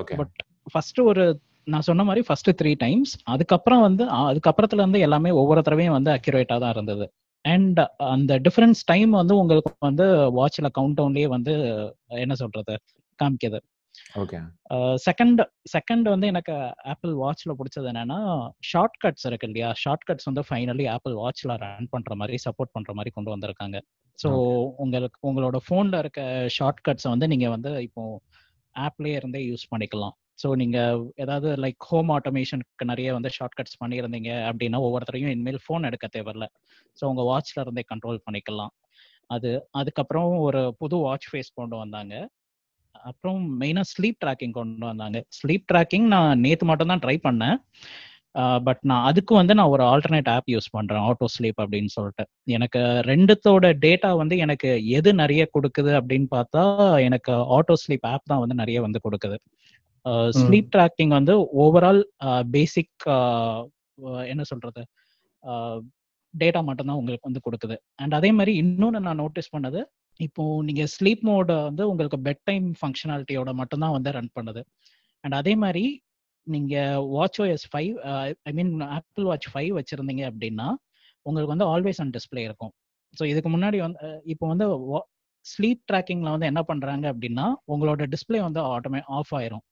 [0.00, 0.36] ஓகே பட்
[0.72, 1.24] ஃபர்ஸ்ட் ஒரு
[1.72, 6.56] நான் சொன்ன மாதிரி ஃபர்ஸ்ட் த்ரீ டைம்ஸ் அதுக்கப்புறம் வந்து அதுக்கப்புறத்துல இருந்து எல்லாமே ஒவ்வொரு தடவையும் வந்து அக்யூரேட்டா
[6.64, 7.06] தான் இருந்தது.
[7.44, 7.80] அண்ட்
[8.14, 10.06] அந்த டிஃபரன்ஸ் டைம் வந்து உங்களுக்கு வந்து
[10.38, 11.54] வாட்ச்ல கவுண்ட் டவுன்லயே வந்து
[12.24, 12.74] என்ன சொல்றது
[13.18, 13.60] காமிக்குது.
[15.06, 15.40] செகண்ட்
[15.74, 16.54] செகண்ட் வந்து எனக்கு
[16.92, 18.18] ஆப்பிள் வாட்ச்ல பிடிச்சது என்னன்னா
[18.70, 19.70] ஷார்ட் கட்ஸ் இருக்கு இல்லையா?
[19.82, 23.78] ஷார்ட் கட்ஸ் வந்து ஃபைனலி ஆப்பிள் வாட்ச்ல ரன் பண்ற மாதிரி சப்போர்ட் பண்ற மாதிரி கொண்டு வந்திருக்காங்க.
[24.18, 24.30] ஸோ
[24.84, 26.22] உங்களுக்கு உங்களோட போன்ல இருக்க
[26.56, 28.04] ஷார்ட் கட்ஸை வந்து நீங்க வந்து இப்போ
[28.74, 30.14] ஆப்லயே இருந்தே யூஸ் பண்ணிக்கலாம்.
[30.40, 35.88] ஸோ நீங்கள் ஏதாவது லைக் ஹோம் ஆட்டோமேஷனுக்கு நிறைய வந்து ஷார்ட் கட்ஸ் பண்ணியிருந்தீங்க அப்படின்னா ஒவ்வொருத்தரையும் இனிமேல் ஃபோன்
[35.90, 36.46] எடுக்க தேவையில்ல.
[36.98, 38.72] ஸோ உங்கள் வாட்ச்ல இருந்தே கண்ட்ரோல் பண்ணிக்கலாம்.
[39.30, 42.14] அது அதுக்கப்புறம் ஒரு புது வாட்ச் ஃபேஸ் கொண்டு வந்தாங்க.
[42.94, 45.18] அப்புறம் மெயினாக ஸ்லீப் ட்ராக்கிங் கொண்டு வந்தாங்க.
[45.38, 47.58] ஸ்லீப் ட்ராக்கிங் நான் நேற்று மட்டும் தான் ட்ரை பண்ணேன்.
[48.66, 52.24] பட் நான் அதுக்கு வந்து நான் ஒரு ஆல்டர்னேட் ஆப் யூஸ் பண்றேன் ஆட்டோ ஸ்லீப் அப்படின்னு சொல்லிட்டு.
[52.56, 52.80] எனக்கு
[53.10, 56.62] ரெண்டுத்தோட டேட்டா வந்து எனக்கு எது நிறைய கொடுக்குது அப்படின்னு பார்த்தா
[57.08, 59.38] எனக்கு ஆட்டோ ஸ்லீப் ஆப் தான் வந்து நிறைய வந்து கொடுக்குது.
[60.40, 62.00] ஸ்லீப் ட்ராக்கிங் வந்து ஓவரால்
[62.56, 63.06] பேசிக்
[64.32, 64.82] என்ன சொல்றது
[66.34, 67.76] டேட்டா மட்டும்தான் உங்களுக்கு வந்து கொடுக்குது.
[68.02, 69.80] அண்ட் அதே மாதிரி இன்னொன்று நான் நோட்டீஸ் பண்ணது
[70.20, 74.62] இப்போ நீங்க ஸ்லீப் மோட வந்து உங்களுக்கு பெட் டைம் ஃபங்க்ஷனாலிட்டியோட மட்டும்தான் வந்து ரன் பண்ணுது.
[75.24, 75.84] அண்ட் அதே மாதிரி
[76.46, 76.74] நீங்க
[77.16, 77.94] watch OS five
[78.48, 80.68] I mean Apple Watch five வச்சிருந்தீங்க அப்படின்னா
[81.26, 82.72] உங்களுக்கு வந்து ஆல்வேஸ் ஆன் டிஸ்பிளே இருக்கும்.
[83.14, 83.98] ஸோ இதுக்கு முன்னாடி வந்து
[84.32, 84.66] இப்போ வந்து
[85.46, 89.64] ஸ்லீப் ட்ராக்கிங்ல வந்து என்ன பண்றாங்க அப்படின்னா உங்களோட டிஸ்பிளே வந்து ஆட்டோமே ஆஃப் ஆயிரும்.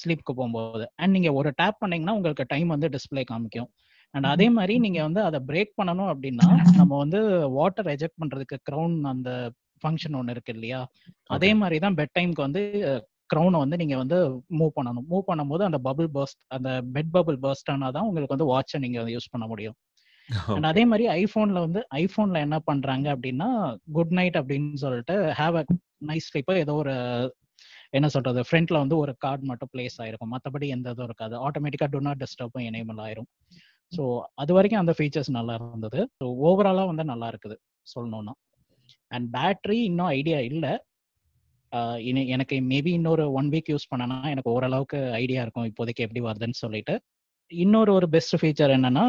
[0.00, 0.84] ஸ்லீப்க்கு போகும்போது.
[1.00, 3.70] அண்ட் நீங்க ஒரு டேப் பண்ணீங்கன்னா உங்களுக்கு டைம் வந்து டிஸ்பிளே காமிக்கும்.
[4.14, 6.48] அண்ட் அதே மாதிரி நீங்க வந்து அதை பிரேக் பண்ணணும் அப்படின்னா
[6.80, 7.20] நம்ம வந்து
[7.58, 9.30] வாட்டர் எஜெக்ட் பண்றதுக்கு க்ரௌன் அந்த
[9.82, 10.80] ஃபங்க்ஷன் ஒன்று இருக்கு இல்லையா?
[11.36, 12.62] அதே மாதிரி தான் பெட் டைம்க்கு வந்து
[13.32, 14.18] க்ரௌனை வந்து நீங்க வந்து
[14.58, 15.06] மூவ் பண்ணணும்.
[15.12, 19.00] மூவ் பண்ணும்போது அந்த பபிள் பர்ஸ்ட் அந்த பெட் பபிள் பர்ஸ்ட் ஆனால் தான் உங்களுக்கு வந்து வாட்சை நீங்க
[19.14, 19.76] யூஸ் பண்ண முடியும்.
[20.54, 23.48] அண்ட் அதே மாதிரி ஐபோன்ல வந்து ஐபோன்ல என்ன பண்றாங்க அப்படின்னா
[23.96, 25.64] குட் நைட் அப்படின்னு சொல்லிட்டு ஹேவ் அ
[26.10, 26.94] நைஸ் ஸ்லீப்பர் ஏதோ ஒரு
[27.92, 28.40] என்ன சொல்றது?
[28.48, 30.32] ஃப்ரண்ட்ல வந்து ஒரு கார்டு மட்டும் பிளேஸ் ஆயிருக்கும்.
[30.34, 31.34] மற்றபடி எந்த இதுவும் இருக்காது.
[31.46, 33.28] ஆட்டோமேட்டிக்கா டு நாட் டிஸ்டர்பும் எனேபிள் ஆயிரும்.
[33.92, 34.04] ஸோ
[34.42, 36.00] அது வரைக்கும் அந்த ஃபீச்சர்ஸ் நல்லா இருந்தது.
[36.20, 37.56] ஸோ ஓவராலாக வந்து நல்லா இருக்குது.
[37.94, 38.34] சொல்லணும்னா.
[39.10, 40.72] அண்ட் பேட்ரி இன்னும் ஐடியா இல்லை.
[42.08, 45.68] இனி எனக்கு மேபி இன்னொரு ஒன் வீக் யூஸ் பண்ணனா எனக்கு ஓரளவுக்கு ஐடியா இருக்கும்.
[45.70, 46.94] இப்போதைக்கு எப்படி வருதுன்னு சொல்லிட்டு.
[47.52, 49.04] இன்னொரு ஒரு பெஸ்ட் ஃபீச்சர் என்னன்னா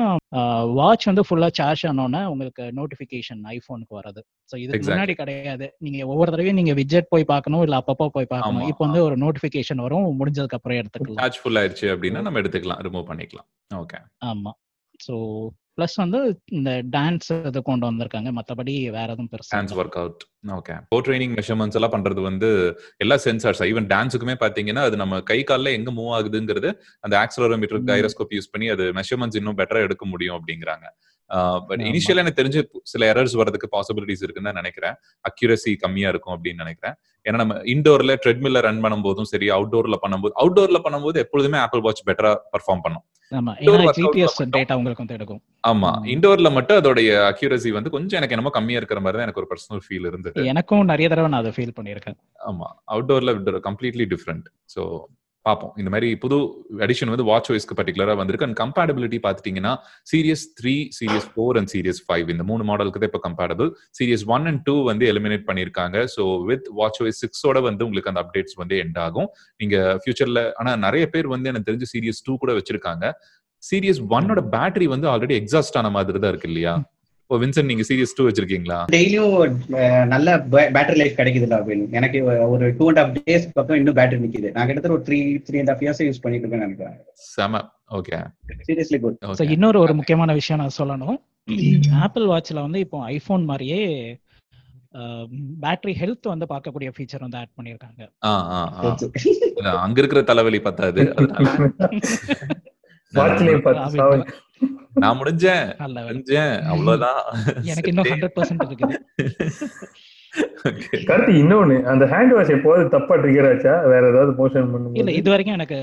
[0.77, 4.88] வாட்ச் வந்து ஃபுல்லா சார்ஜ் ஆனோன்னா உங்களுக்கு நோட்டிபிகேஷன் ஐபோனுக்கு வருது ஸோ இதுக்கு.
[4.89, 5.67] முன்னாடி கிடையாது.
[5.77, 8.67] நீங்க ஒவ்வொரு தடவையும் நீங்க விஜெட் போய் பார்க்கணும் இல்ல அப்பப்போ போய் பார்க்கணும்.
[8.67, 11.21] இப்போ வந்து ஒரு நோட்டிபிகேஷன் வரும் முடிஞ்சதுக்கு அப்புறம் எடுத்துக்கலாம்.
[11.23, 13.47] சார்ஜ் ஃபுல் ஆயிருச்சு அப்படின்னா நம்ம எடுத்துக்கலாம் ரிமூவ் பண்ணிக்கலாம்.
[13.75, 13.99] ஓகே
[14.32, 14.53] ஆமா.
[14.99, 15.15] ஸோ
[15.77, 16.19] ப்ளஸ் வந்து
[16.57, 18.29] இந்த டான்ஸ் இது கொண்டு வந்திருக்காங்க.
[18.39, 19.75] மற்றபடி வேற எதுவும் பெருசா dance.
[19.81, 20.23] Work out
[20.57, 22.49] okay core training measurements எல்லாம் பண்றது வந்து
[23.03, 26.69] எல்லா சென்சார்ஸ் ஈவன் டான்ஸுக்குமே பாத்தீங்கன்னா அது நம்ம கை கால்ல எங்க மூவ் ஆகுதுங்கிறது
[27.05, 27.81] அந்த ஆக்சலரோமீட்டர்.
[27.91, 30.86] கைரோஸ்கோப் யூஸ் பண்ணி அது மெஷர்மெண்ட்ஸ் இன்னும் பெட்டரா எடுக்க முடியும் அப்படிங்கிறாங்க.
[31.67, 31.88] பட் ஆமா.
[31.91, 34.95] இனிஷியலா எனக்கு தெரிஞ்சு சில எரர்ஸ் வரதுக்கு பாசிபிலிட்டிஸ் இருக்குன்னு தான் நினைக்கிறேன்.
[35.29, 36.95] அக்யூரசி கம்மியா இருக்கும் அப்படின்னு நினைக்கிறேன்.
[37.25, 42.31] ஏன்னா நம்ம இண்டோர்ல ட்ரெட்மில்ல ரன் பண்ணும்போதும் சரி அவுட்டோர்ல பண்ணும்போது அவுட்டோர்ல பண்ணும்போது எப்பொழுதுமே ஆப்பிள் வாட்ச் பெட்டரா
[42.55, 43.05] பர்ஃபார்ம் பண்ணும்.
[43.34, 43.54] ஆமா.
[43.98, 44.38] ஜிபிஎஸ்.
[44.56, 45.41] டேட்டா உங்களுக்கு வந்து எடுக்கும்.
[45.63, 45.89] ஆமா.
[46.00, 46.06] ம்.
[46.06, 49.84] இண்டோர்ல மட்டும் அதோடைய அக்யூரசி வந்து கொஞ்சம் எனக்கு என்னமோ கம்மியா இருக்கிற மாதிரி தான் எனக்கு ஒரு பர்சனல்
[49.86, 50.46] ஃபீல் இருந்தது.
[50.46, 52.17] எனக்கும் நிறைய தடவை நான் அதை ஃபீல் பண்ணியிருக்கேன்.
[52.41, 52.69] ஆமா.
[52.88, 54.84] அவுட்டோர்ல கம்ப்ளீட்லி டிஃப்ரெண்ட் ஸோ
[55.45, 55.73] பார்ப்போம்.
[55.82, 56.38] இந்த மாதிரி புது
[56.86, 58.47] அடிஷன் வந்து வாட்ச் வாய்ஸ்க்கு பர்டிகுலராக வந்திருக்கு.
[58.47, 59.73] அண்ட் கம்பேட்டபிலிட்டி பார்த்துட்டீங்கன்னா
[60.12, 64.47] series three series four and series five இந்த மூணு மாடலுக்கு தான் இப்போ compatible series one
[64.51, 65.97] and two வந்து எலிமினேட் பண்ணியிருக்காங்க.
[66.15, 69.29] ஸோ வித் வாட்ச் வாய்ஸ் சிக்ஸோட வந்து உங்களுக்கு அந்த அப்டேட்ஸ் வந்து எண்ட் ஆகும்.
[69.63, 73.06] நீங்க ஃபியூச்சர்ல ஆனால் நிறைய பேர் வந்து எனக்கு தெரிஞ்சு சீரியஸ் டூ கூட வச்சிருக்காங்க.
[73.63, 76.73] சீரியஸ் ஒன்னோட பேட்டரி வந்து ஆல்ரெடி எக்ஸாஸ்ட் ஆன மாதிரி தான் இருக்கு இல்லையா?
[77.23, 78.77] இப்போ வின்சென்ட் நீங்க சீரியஸ் டூ வச்சிருக்கீங்களா?
[78.93, 79.53] டெய்லியும்
[80.05, 80.29] நல்ல
[80.75, 82.17] பேட்டரி லைஃப் கிடைக்குதுல்ல அப்படின்னு எனக்கு
[82.53, 84.49] ஒரு டூ அண்ட் ஹாஃப் டேஸ் பக்கம் இன்னும் பேட்டரி நிக்குது.
[84.55, 86.97] நான் கிட்டத்தட்ட ஒரு three three and half years use பண்ணிட்டு இருக்கேன்னு நினைக்கிறேன்.
[87.29, 87.62] செம.
[87.97, 88.17] ஓகே
[88.67, 91.17] சீரியஸ்லி குட் இன்னொரு ஒரு முக்கியமான விஷயம் நான் சொல்லணும்.
[92.03, 93.81] ஆப்பிள் வாட்ச்ல வந்து இப்போ ஐபோன் மாதிரியே
[95.63, 97.51] பேட்டரி ஹெல்த் வந்து பார்க்கக்கூடிய ஃபீச்சர் வந்து ஆட்
[99.57, 101.01] இல்ல, அங்க இருக்கிற தலைவலி பத்தாது.
[105.04, 105.67] நான் முடிஞ்சேன்.
[106.08, 107.21] முடிஞ்சேன் அவ்வளவுதான்.
[107.73, 108.97] எனக்கு இன்னும் ஹண்ட்ரட் பர்சன்ட் இருக்குது.
[110.69, 110.99] Okay.
[111.08, 113.73] கருத்து இன்னொன்னு அந்த ஹேண்ட் வாஷ் எப்போது தப்பா ட்ரிகர் ஆச்சா?
[113.91, 115.78] வேற ஏதாவது மோஷன் இல்ல பண்ணும்போது இது வரைக்கும் எனக்கு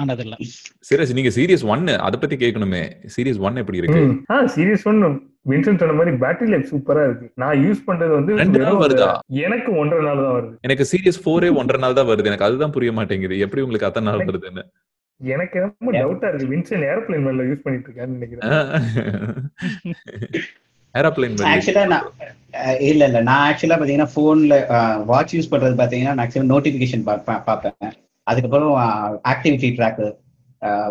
[0.00, 0.36] ஆனது இல்ல
[0.88, 2.82] சீரியஸ் நீங்க சீரியஸ் ஒன்னு அத பத்தி கேட்கணுமே.
[3.14, 4.02] சீரியஸ் ஒன் எப்படி இருக்கு.
[4.32, 5.08] ஆ சீரியஸ் ஒன்னு
[5.52, 7.28] வின்சென்ட் சொன்ன மாதிரி பேட்டரி லைஃப் சூப்பரா இருக்கு.
[7.42, 9.08] நான் யூஸ் பண்றது வந்து ரெண்டு நாள் வருதா?
[9.46, 10.54] எனக்கு ஒன்றரை நாள் தான் வருது.
[10.68, 12.30] எனக்கு சீரியஸ் ஃபோரே ஒன்றரை நாள் தான் வருது.
[12.32, 13.38] எனக்கு அதுதான் புரிய மாட்டேங்குது.
[13.46, 14.64] எப்படி உங்களுக்கு அத்தனை நாள் வருதுன்னு?
[15.20, 16.50] எனக்கு ரொம்ப டவுட்டா இருக்கு.
[16.52, 18.44] வின்சென்ட் ஏரோப்ளேன் மேல யூஸ் பண்ணிட்டு இருக்கான்னு நினைக்கிறேன்
[20.94, 22.06] ஏரோப்ளைன் ஆக்சுவலா நான்
[22.90, 23.18] இல்ல இல்ல.
[23.28, 24.54] நான் ஆக்சுவலா பாத்தீங்கன்னா போன்ல
[25.10, 27.94] வாட்ச் யூஸ் பண்றது பாத்தீங்கன்னா மேக்ஸிமம் நோட்டிபிகேஷன் பார்ப்பேன்
[28.26, 28.70] அதுக்கப்புறம்
[29.32, 30.04] ஆக்டிவிட்டி ட்ராக்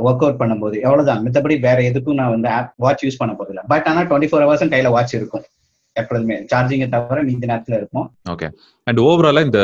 [0.08, 1.24] ஒர்க் அவுட் பண்ணும்போது எவ்வளவுதான்.
[1.26, 2.50] மித்தபடி வேற எதுக்கும் நான் வந்து
[2.86, 5.46] வாட்ச் யூஸ் பண்ண போதில்லை பட் ஆனா டுவெண்ட்டி ஃபோர் ஹவர்ஸும் கையில வாட்ச் இருக்கும்.
[5.96, 6.36] எப்பொழுதுமே.
[6.54, 8.48] சார்ஜிங்கை தவிர மீதி நேரத்துல இருக்கும் ஓகே
[8.84, 9.62] அண்ட் ஓவராலா இந்த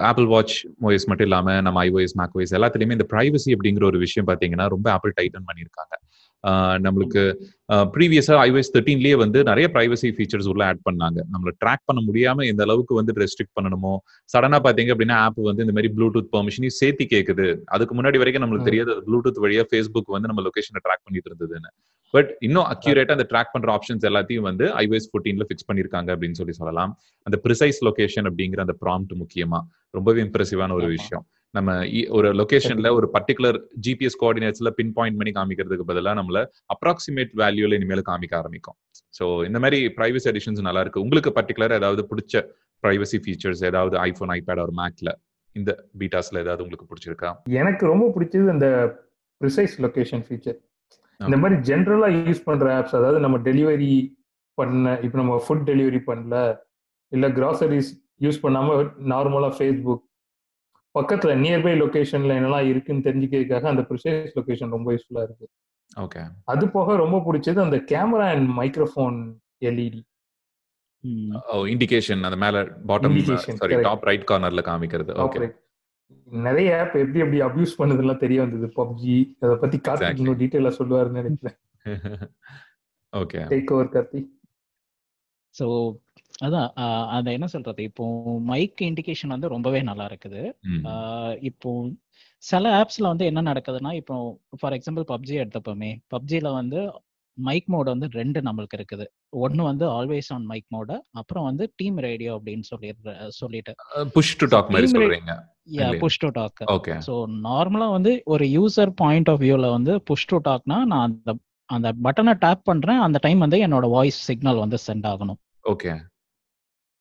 [0.00, 4.28] ஆப்பிள் வாட்ச் ஓஎஸ் மட்டும் இல்லாம நம்ம ஐஓஎஸ் மேக் ஓஎஸ் எல்லாத்துலயுமே இந்த பிரைவசி அப்படிங்கிற ஒரு விஷயம்
[4.28, 5.94] பாத்தீங்கன்னா ரொம்ப ஆப்பிள் டைட்டன் பண்ணியிருக்காங்க.
[6.84, 7.22] நம்மளுக்கு
[7.72, 11.18] ப்ரீவியஸா ஐஓஎஸ் தேர்ட்டீன்லயே வந்து நிறைய பிரைவசி ஃபீச்சர்ஸ் உள்ள ஆட் பண்ணாங்க.
[11.34, 13.92] நம்மள ட்ராக் பண்ண முடியாம எந்த அளவுக்கு வந்து ரெஸ்ட்ரிக்ட் பண்ணணுமோ
[14.34, 17.46] சடனா பாத்தீங்க அப்படின்னா ஆப் வந்து இந்த மாதிரி ப்ளூடூத் பெர்மிஷனையும் சேர்த்து கேக்குது.
[17.76, 18.64] அதுக்கு முன்னாடி வரைக்கும் நம்மளுக்கு.
[18.64, 21.70] தெரியாது ப்ளூடூத் வழியா ஃபேஸ்புக் வந்து நம்ம லொகேஷனை ட்ராக் பண்ணிட்டு இருந்ததுன்னு.
[22.14, 26.52] பட் இன்னும் அக்யூரேட்டா அந்த ட்ராக் பண்ற ஆப்ஷன்ஸ் எல்லாத்தையும் வந்து ஐஓஎஸ் ஃபோர்டீன்ல ஃபிக்ஸ் பண்ணிருக்காங்க அப்படின்னு சொல்லி
[26.52, 26.92] சொல்லலாம்.
[27.26, 29.60] அந்த ப்ரிசைஸ் லொகேஷன் அப்படிங்கிற அந்த ப்ராம்ப்ட் முக்கியமா.
[29.90, 30.86] ரொம்பவே இம்ப்ரெசிவான ஒரு.
[30.96, 31.24] விஷயம்.
[31.54, 31.70] நம்ம
[32.16, 36.38] ஒரு லொகேஷன்ல ஒரு பர்டிகுலர் ஜிபிஎஸ் கோஆர்டினேட்ஸ்ல பின் பாயிண்ட் பண்ணி காமிக்கிறதுக்கு பதிலா நம்மள
[36.74, 38.76] அப்ராக்சிமேட் வேல்யூல இனிமேல் காமிக்க ஆரம்பிக்கும்.
[39.18, 41.02] சோ இந்த மாதிரி பிரைவசி எடிஷன்ஸ் நல்லா இருக்கு.
[41.04, 42.34] உங்களுக்கு பர்டிகுலர் ஏதாவது பிடிச்ச
[42.84, 45.10] பிரைவசி ஃபீச்சர்ஸ் ஏதாவது ஐபோன் ஐபேட் ஒரு மேக்ல
[45.56, 47.30] இந்த பீட்டாஸ்ல ஏதாவது உங்களுக்கு பிடிச்சிருக்கா?
[47.60, 48.68] எனக்கு ரொம்ப பிடிச்சது அந்த
[49.40, 50.58] ப்ரிசைஸ் லொகேஷன் ஃபீச்சர்
[51.20, 53.92] இந்த மாதிரி ஜென்ரலா யூஸ் பண்ற ஆப்ஸ் அதாவது நம்ம டெலிவரி
[54.58, 56.36] பண்ண இப்போ நம்ம ஃபுட் டெலிவரி பண்ணல
[57.12, 57.90] இல்ல கிராசரிஸ்
[58.24, 58.74] யூஸ் பண்ணாம
[59.12, 60.02] நார்மலா ஃபேஸ்புக்
[60.94, 65.46] பக்கத்துல நியர்பை லொகேஷன்ல என்னெல்லாம் இருக்குன்னு தெரிஞ்சுக்கிறதுக்காக அந்த ப்ரிசைஸ் லொகேஷன் ரொம்ப யூஸ்ஃபுல்லா இருக்கு.
[65.96, 69.18] ஓகே அது போக ரொம்ப பிடிச்சது அந்த camera and microphone
[69.62, 70.00] LED
[71.04, 71.32] hmm.
[71.68, 73.76] Indication அந்த மேல bottom Indication, sorry.
[73.82, 75.12] Top right கார்னர்ல காமிக்கிறது.
[75.24, 75.40] ஓகே
[76.28, 78.66] நிறைய ஆப் எப்படி எப்படி அபியூஸ் பண்ணதெல்லாம் தெரிய வந்தது.
[78.76, 80.20] பப்ஜி அதை பத்தி கார்த்திக்.
[80.20, 81.58] இன்னும் டீட்டெயிலா சொல்லுவாருன்னு நினைக்கிறேன்.
[83.12, 84.20] Okay take over Karthi
[85.54, 85.66] so
[86.34, 87.82] அதான் ஆஹ் அது என்ன சொல்றது?
[87.82, 88.04] இப்போ
[88.48, 90.40] மைக் இண்டிகேஷன் வந்து ரொம்பவே நல்லா இருக்குது.
[90.90, 91.70] ஆஹ் இப்போ
[92.42, 94.14] சில ஆப்ஸ்ல வந்து என்ன நடக்குதுன்னா இப்போ
[94.60, 96.80] ஃபார் எக்ஸாம்பிள் பப்ஜி எடுத்தப்போமே பப்ஜில வந்து
[97.38, 99.04] மைக் மோட் வந்து ரெண்டு நம்மளுக்கு இருக்குது.
[99.38, 102.90] ஒன்னு வந்து ஆல்வேஸ் ஆன் மைக் மோடு அப்புறம் வந்து டீம் ரேடியோ அப்படின்னு சொல்லி
[103.38, 103.72] சொல்லிட்டு.
[104.16, 105.32] புஷ் டு டாக் மாதிரி சொல்றீங்க.
[105.76, 105.88] Yeah?
[106.02, 107.14] Push to talk okay so
[107.46, 111.32] நார்மலா வந்து ஒரு யூசர் பாயிண்ட் ஆஃப் வியூல வந்து புஷ் டு டாக்னா நான் அந்த
[111.70, 115.38] அந்த பட்டனை டேப் பண்றேன் அந்த டைம் வந்து என்னோட வாய்ஸ் சிக்னல் வந்து சென்ட் ஆகணும்.
[115.64, 115.92] ஓகே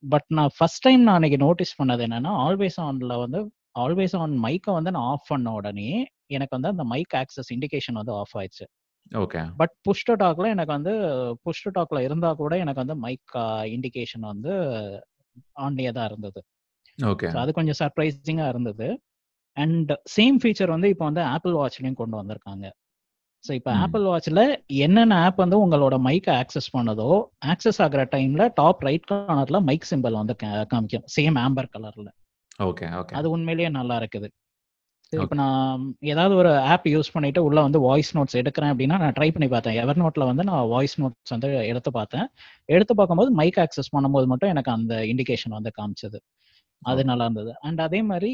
[0.03, 3.39] பட் நான் ஃபர்ஸ்ட் டைம் நான் அன்னைக்கு நோட்டீஸ் பண்ணது என்னன்னா ஆல்வேஸ் ஆன்ல வந்து
[3.79, 5.89] ஆல்வேஸ் ஆன் மைக்கை வந்து நான் ஆஃப் பண்ண உடனே
[6.29, 8.65] எனக்கு வந்து அந்த மைக் ஆக்சஸ் இண்டிகேஷன் வந்து ஆஃப் ஆயிடுச்சு.
[9.11, 9.41] ஓகே.
[9.57, 10.93] பட் புஷ் டு டாக்ல எனக்கு வந்து
[11.43, 13.35] புஷ் டு டாக்ல இருந்தா கூட எனக்கு வந்து மைக்
[13.75, 14.53] இண்டிகேஷன் வந்து
[15.65, 16.39] ஆன்லயே தான் இருந்தது.
[17.05, 17.29] ஓகே.
[17.41, 18.87] அது கொஞ்சம் சர்ப்ரைசிங்கா இருந்தது.
[19.57, 22.65] அண்ட் சேம் ஃபீச்சர் வந்து இப்போ வந்து ஆப்பிள் வாட்ச்லயும் கொண்டு வந்திருக்காங்க.
[23.43, 23.71] ஸோ இப்போ.
[23.83, 24.41] ஆப்பிள் வாட்ச்ல
[24.85, 27.09] என்னென்ன ஆப் வந்து உங்களோட மைக்கை ஆக்சஸ் பண்ணதோ
[27.53, 30.35] ஆக்சஸ் ஆகுற டைம்ல டாப் ரைட் கார்னர்ல மைக் சிம்பிள் வந்து
[30.71, 31.05] காமிக்கும்.
[31.15, 32.09] சேம் ஆம்பர் கலர்ல
[32.67, 34.27] ஓகே ஓகே அது உண்மையிலேயே நல்லா இருக்குது.
[35.13, 39.27] இப்போ நான் ஏதாவது ஒரு ஆப் யூஸ் பண்ணிட்டு உள்ள வந்து வாய்ஸ் நோட்ஸ் எடுக்கிறேன் அப்படின்னா நான் ட்ரை
[39.33, 39.77] பண்ணி பார்த்தேன்.
[39.83, 42.25] எவர் நோட்ல வந்து நான் வாய்ஸ் நோட்ஸ் வந்து எடுத்து பார்த்தேன்.
[42.69, 46.19] எடுத்து பார்க்கும்போது மைக் ஆக்சஸ் பண்ணும்போது மட்டும் எனக்கு அந்த இண்டிகேஷன் வந்து காமிச்சது.
[46.81, 47.51] அது நல்லா இருந்தது.
[47.67, 48.31] அண்ட் அதே மாதிரி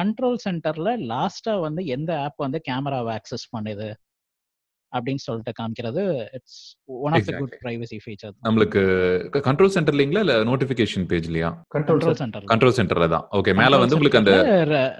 [0.00, 3.88] கண்ட்ரோல் சென்டர்ல லாஸ்டா வந்து எந்த ஆப் வந்து கேமராவை ஆக்சஸ் பண்ணுது?
[4.96, 6.02] அப்படின்னு சொல்லிட்டு காமிக்கிறது
[6.36, 6.58] it's
[7.06, 7.54] one of the good.
[7.64, 8.82] Privacy feature நம்மளுக்கு
[9.48, 13.26] கண்ட்ரோல் சென்டர்லீங்களா இல்ல நோட்டிபிகேஷன் பேஜ்லயா கண்ட்ரோல் சென்டர் கண்ட்ரோல் சென்டர்ல தான்.
[13.40, 14.34] ஓகே மேல வந்து உங்களுக்கு அந்த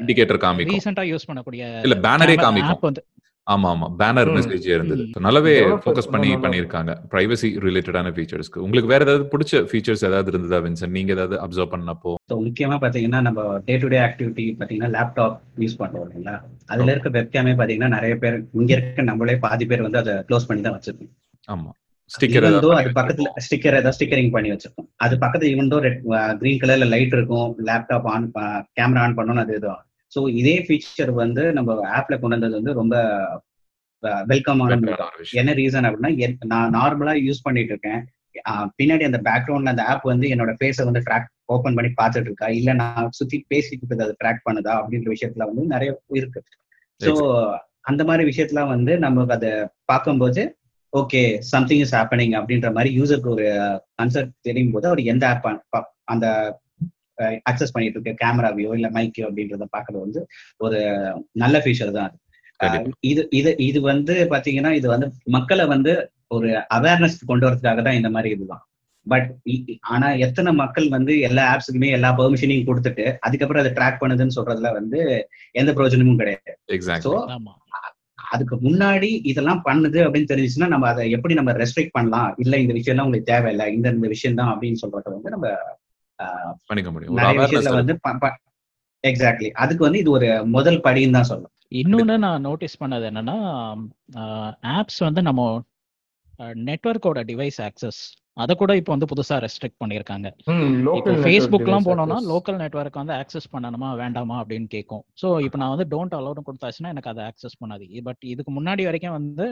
[0.03, 0.79] இண்டிகேட்டர் காமிக்கும்.
[0.79, 2.79] ரீசெண்டா யூஸ் பண்ணக்கூடிய இல்ல பேனரே காமிக்கும்.
[2.79, 3.05] ஆப் வந்து
[3.49, 4.31] ஆமா ஆமா பேனர்.
[4.37, 5.05] மெசேஜ் இருந்தது.
[5.27, 6.93] நல்லாவே ஃபோக்கஸ் பண்ணி நல்லா பண்ணியிருக்காங்க.
[7.13, 12.13] பிரைவசி ரிலேட்டடான ஃபீச்சர்ஸ்க்கு உங்களுக்கு வேற ஏதாவது பிடிச்ச ஃபீச்சர்ஸ் ஏதாவது இருந்ததா வின்சன் நீங்க ஏதாவது அப்சர்வ் பண்ணப்போ?
[12.49, 16.37] முக்கியமா பாத்தீங்கன்னா நம்ம டே டு டே ஆக்டிவிட்டி பாத்தீங்கன்னா லேப்டாப் யூஸ் பண்றோம் இல்லைங்களா?
[16.69, 20.63] அதுல இருக்க வெப்கேமே பாத்தீங்கன்னா நிறைய பேர் இங்க இருக்க நம்மளே பாதி பேர் வந்து அதை க்ளோஸ் பண்ணி
[20.63, 21.13] தான் வச்சிருக்கோம்.
[21.49, 21.71] ஆமா.
[22.11, 24.89] ஸ்டிக்கர் அது பக்கத்துல ஸ்டிக்கர் ஏதாவது ஸ்டிக்கரிங் பண்ணி வச்சிருக்கோம்.
[25.05, 25.99] அது பக்கத்துல ஈவன் தோ ரெட்
[26.41, 28.27] கிரீன் கலர்ல லைட் இருக்கும் லேப்டாப் ஆன்
[28.79, 29.83] கேமரா ஆன் பண்ணணும் அது இதுவும்
[30.13, 32.95] ஸோ இதே ஃபீச்சர் வந்து நம்ம ஆப்ல கொண்டு வந்தது வந்து ரொம்ப
[34.31, 34.77] வெல்கமான
[35.41, 36.11] என்ன ரீசன் அப்படின்னா
[36.53, 38.01] நான் நார்மலா யூஸ் பண்ணிட்டு இருக்கேன்.
[38.79, 42.49] பின்னாடி அந்த பேக்ரவுண்ட்ல அந்த ஆப் வந்து என்னோட ஃபேஸை வந்து ட்ராக் ஓபன் பண்ணி பார்த்துட்டு இருக்கா?
[42.59, 44.75] இல்ல நான் சுத்தி பேசிட்டு இருக்கிறது அது ட்ராக் பண்ணுதா?
[44.81, 45.91] அப்படின்ற விஷயத்துல வந்து நிறைய
[46.21, 46.41] இருக்கு.
[47.01, 47.13] ஸோ
[47.83, 49.51] அந்த மாதிரி விஷயத்துல வந்து நமக்கு அதை
[49.85, 50.43] பார்க்கும்போது
[50.93, 51.21] ஓகே
[51.53, 53.47] சம்திங் இஸ் ஹேப்பனிங் அப்படின்ற மாதிரி யூசருக்கு ஒரு
[54.01, 55.49] கன்செப்ட் தெரியும் போது அவர் எந்த ஆப்
[56.05, 56.27] அந்த
[57.51, 60.21] அக்சஸ் பண்ணிட்டு இருக்க கேமராவையோ இல்ல மைக்கையோ அப்படின்றத பார்க்கறது வந்து
[60.67, 60.79] ஒரு
[61.43, 62.79] நல்ல ஃபீச்சர் தான் அது.
[63.11, 65.93] இது இது இது வந்து பாத்தீங்கன்னா இது வந்து மக்களை வந்து
[66.37, 68.63] ஒரு அவேர்னஸ் கொண்டு வரதுக்காக தான் இந்த மாதிரி இதுதான்.
[69.07, 69.29] பட்
[69.93, 74.99] ஆனா எத்தனை மக்கள் வந்து எல்லா ஆப்ஸுக்குமே எல்லா பெர்மிஷனையும் கொடுத்துட்டு அதுக்கப்புறம் அதை ட்ராக் பண்ணுதுன்னு சொல்றதுல வந்து
[75.61, 76.53] எந்த பிரயோஜனமும் கிடையாது.
[77.07, 77.13] ஸோ
[78.33, 82.31] அதுக்கு முன்னாடி இதெல்லாம் பண்ணுது அப்படின்னு தெரிஞ்சுச்சுன்னா நம்ம அதை எப்படி நம்ம ரெஸ்ட்ரிக்ட் பண்ணலாம்?
[82.43, 85.47] இல்ல இந்த விஷயம்லாம் உங்களுக்கு தேவையில்லை இந்த இந்த விஷயம் தான் அப்படின்னு சொல்றத வந்து நம்ம
[86.71, 87.17] பண்ணிக்க முடியும்.
[87.81, 87.97] வந்து
[89.05, 93.37] எக்ஸாக்ட்லி அதுக்கு வந்து இது ஒரு முதல் படின்னு தான் சொல்லலாம் இன்னொன்னு நான் நோட்டீஸ் பண்ணது என்னன்னா
[94.79, 95.43] ஆப்ஸ் வந்து நம்ம
[96.69, 98.01] நெட்வொர்க்கோட டிவைஸ் ஆக்சஸ்
[98.43, 100.27] அதை கூட இப்போ வந்து புதுசா ரெஸ்ட்ரிக்ட் பண்ணியிருக்காங்க
[100.99, 105.03] இப்போ ஃபேஸ்புக்லாம் போனோம்னா லோக்கல் நெட்வொர்க் வந்து ஆக்சஸ் பண்ணணுமா வேண்டாமா அப்படின்னு கேட்கும்.
[105.21, 107.87] ஸோ இப்போ நான் வந்து டோன்ட் அலோடு கொடுத்தாச்சுன்னா எனக்கு அதை ஆக்சஸ் பண்ணாது.
[108.09, 109.47] பட் இதுக்கு முன்னாடி வரைக்கும் வந்து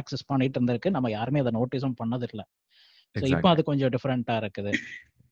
[0.00, 0.94] ஆக்சஸ் பண்ணிட்டு இருந்திருக்கு.
[0.96, 2.46] நம்ம யாருமே அதை நோட்டீஸும் பண்ணதில்லை.
[3.16, 4.72] ஸோ இப்போ அது கொஞ்சம் டிஃப்ரெண்டா இருக்குது.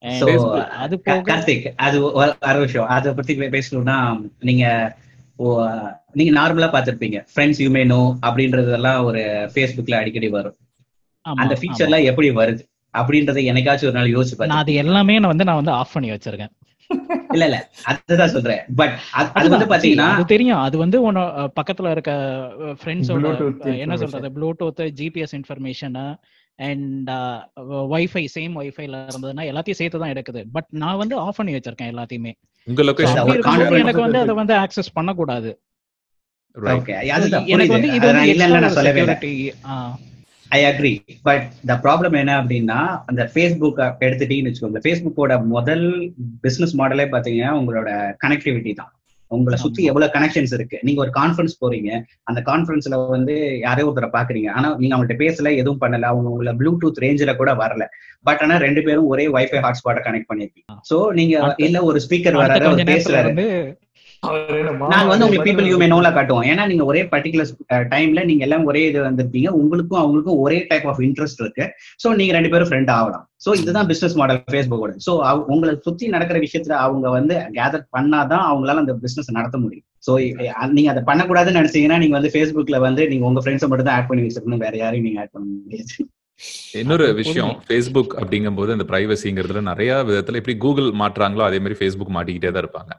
[0.01, 2.89] அது கா- போக கார்த்திக் அது வேற விஷயம்.
[2.89, 4.97] அதை பத்தி பேசணும்னா நீங்க
[5.37, 5.69] ஓ,
[6.13, 7.27] நீங்க நார்மலா பார்த்திருப்பீங்க.
[7.37, 10.57] ஃப்ரெண்ட்ஸ் யூ மே நோ அப்படின்றதெல்லாம் ஒரு ஃபேஸ்புக்ல அடிக்கடி வரும்.
[11.21, 11.57] அந்த.
[11.61, 12.69] ஃபீச்சர்லாம் எப்படி வருது?
[12.99, 16.11] அப்படின்றத என்னைக்காச்சும் ஒரு நாள் யோசிச்சு நான் பாத்து அது எல்லாமே நான் வந்து நான் வந்து ஆஃப் பண்ணி
[16.11, 16.51] வச்சிருக்கேன்.
[17.31, 17.71] இல்ல இல்ல.
[17.85, 18.61] அதுதான் சொல்றேன்.
[18.77, 20.59] பட் அது வந்து பாத்தீங்கன்னா அது தெரியும்.
[20.59, 22.13] அது வந்து உன பக்கத்துல இருக்க
[22.57, 24.05] ஃப்ரெண்ட்ஸோட Bluetooth என்ன information.
[24.05, 24.31] சொல்றது?
[24.31, 26.15] Bluetooth GPS information
[26.69, 27.11] and
[27.95, 30.43] wifi same வைஃபைல இருந்ததுன்னா எல்லாத்தையும் சேர்த்து தான் எடுக்குது.
[30.57, 32.33] பட் நான் வந்து ஆஃப் பண்ணி வச்சிருக்கேன் எல்லாத்தையுமே.
[33.83, 35.53] எனக்கு வந்து அதை வந்து ஆக்சஸ் பண்ணக்கூடாது.
[37.55, 38.07] எனக்கு வந்து இது
[40.57, 40.93] I agree
[41.27, 42.79] but the problem என்ன அப்படின்னா
[43.11, 44.81] அந்த ஃபேஸ்புக் எடுத்துட்டீங்கன்னு வச்சுக்கோங்க.
[44.87, 45.85] ஃபேஸ்புக்கோட முதல்
[46.45, 47.91] பிசினஸ் மாடலே பாத்தீங்கன்னா உங்களோட
[48.25, 48.93] கனெக்டிவிட்டி தான்.
[49.31, 49.83] உங்களை சுத்தி.
[49.85, 50.79] எவ்வளவு கனெக்ஷன்ஸ் இருக்கு?
[50.83, 51.91] நீங்க ஒரு கான்ஃபரன்ஸ் போறீங்க.
[52.23, 56.09] அந்த கான்ஃபரன்ஸ்ல வந்து யாரையோ ஒருத்தரை பாக்குறீங்க ஆனா நீங்க அவங்கள்ட்ட பேசல எதுவும் பண்ணல.
[56.13, 57.87] அவங்க உங்களை ப்ளூடூத் ரேஞ்சில கூட வரல.
[58.23, 60.75] பட் ஆனா ரெண்டு பேரும் ஒரே வைஃபை ஹாட்ஸ்பாட்டை கனெக்ட் பண்ணிருக்கீங்க.
[60.91, 63.33] சோ நீங்க இல்ல ஒரு ஸ்பீக்கர் நேரத்துல பேசுறாரு.
[64.23, 66.45] நாங்க வந்து உங்களுக்கு பீப்பிள் யூ மே நோல காட்டுவோம்.
[66.51, 69.49] ஏன்னா நீங்க ஒரே பர்டிகுலர் டைம்ல நீங்க எல்லாம் ஒரே இது வந்திருப்பீங்க.
[69.61, 71.67] உங்களுக்கும் அவங்களுக்கும் ஒரே டைப் ஆஃப் இன்ட்ரெஸ்ட் இருக்கு.
[72.03, 73.25] சோ நீங்க ரெண்டு பேரும் ஃப்ரெண்ட் ஆகலாம்.
[73.45, 75.15] சோ இதுதான் பிசினஸ் மாடல் ஃபேஸ்புக்கோட சோ
[75.55, 79.87] உங்களை சுத்தி நடக்கிற விஷயத்துல அவங்க வந்து கேதர் பண்ணாதான் அவங்களால அந்த பிசினஸ் நடத்த முடியும்.
[80.09, 80.13] சோ
[80.77, 84.25] நீங்க அதை பண்ணக்கூடாதுன்னு நினைச்சீங்கன்னா நீங்க வந்து ஃபேஸ்புக்ல வந்து நீங்க உங்க ஃப்ரெண்ட்ஸை மட்டும் தான் ஆட் பண்ணி
[84.27, 84.65] வச்சிருக்கணும்.
[84.67, 85.95] வேற யாரையும் நீங்க ஆட் பண்ண முடியாது.
[86.73, 87.63] இன்னொரு விஷயம்.
[87.69, 92.93] ஃபேஸ்புக் அப்படிங்கும்போது அந்த பிரைவசிங்கிறதுல நிறைய விதத்துல எப்படி கூகுள் மாட்டுறாங்களோ அதே மாதிரி ஃபேஸ்புக் மாட்டிக்கிட்டே தான் இருப்பாங்க.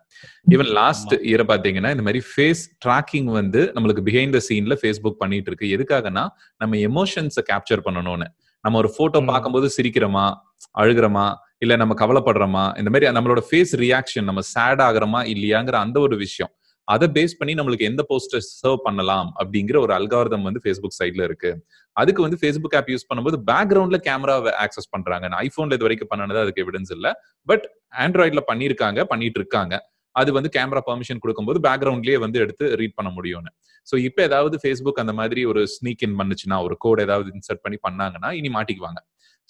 [0.49, 5.51] ஈவன் லாஸ்ட் இயர் பாத்தீங்கன்னா இந்த மாதிரி ஃபேஸ் ட்ராக்கிங் வந்து நம்மளுக்கு பிஹைண்ட் த சீன்ல ஃபேஸ்புக் பண்ணிட்டு
[5.51, 5.67] இருக்கு.
[5.77, 6.27] எதுக்காகனா
[6.57, 8.25] நம்ம எமோஷன்ஸை கேப்சர் பண்ணணும்னு.
[8.61, 9.21] நம்ம ஒரு போட்டோ.
[9.21, 10.33] பார்க்கும்போது சிரிக்கிறோமா
[10.79, 16.17] அழுகிறோமா இல்ல நம்ம கவலைப்படுறோமா இந்த மாதிரி நம்மளோட ஃபேஸ் ரியாக்ஷன் நம்ம சேட் ஆகுறோமா இல்லையாங்கிற அந்த ஒரு
[16.17, 16.51] விஷயம்.
[16.93, 21.51] அதை பேஸ் பண்ணி நம்மளுக்கு எந்த போஸ்டர் சர்வ் பண்ணலாம் அப்படிங்கிற ஒரு அல்காரதம் வந்து ஃபேஸ்புக் சைட்ல இருக்கு.
[21.95, 25.25] அதுக்கு வந்து ஃபேஸ்புக் ஆப் யூஸ் பண்ணும்போது பேக்ரவுண்ட்ல கேமராவை ஆக்சஸ் பண்றாங்க.
[25.31, 27.07] நான் ஐபோன்ல இது வரைக்கும் பண்ணனது அதுக்கு எவிடன்ஸ் இல்ல.
[27.47, 27.65] பட்
[28.05, 29.75] ஆண்ட்ராய்ட்ல பண்ணிருக்காங்க பண்ணிட்டு இருக்காங்க.
[30.15, 33.51] அது வந்து கேமரா பெர்மிஷன் கொடுக்கும்போது பேக்ரவுண்ட்லயே வந்து எடுத்து ரீட் பண்ண முடியும்னு.
[33.87, 37.77] ஸோ இப்போ ஏதாவது ஃபேஸ்புக் அந்த மாதிரி ஒரு ஸ்னீக் இன் பண்ணுச்சுன்னா ஒரு கோட் ஏதாவது இன்சர்ட் பண்ணி
[37.87, 38.99] பண்ணாங்கன்னா இனி மாட்டிக்குவாங்க.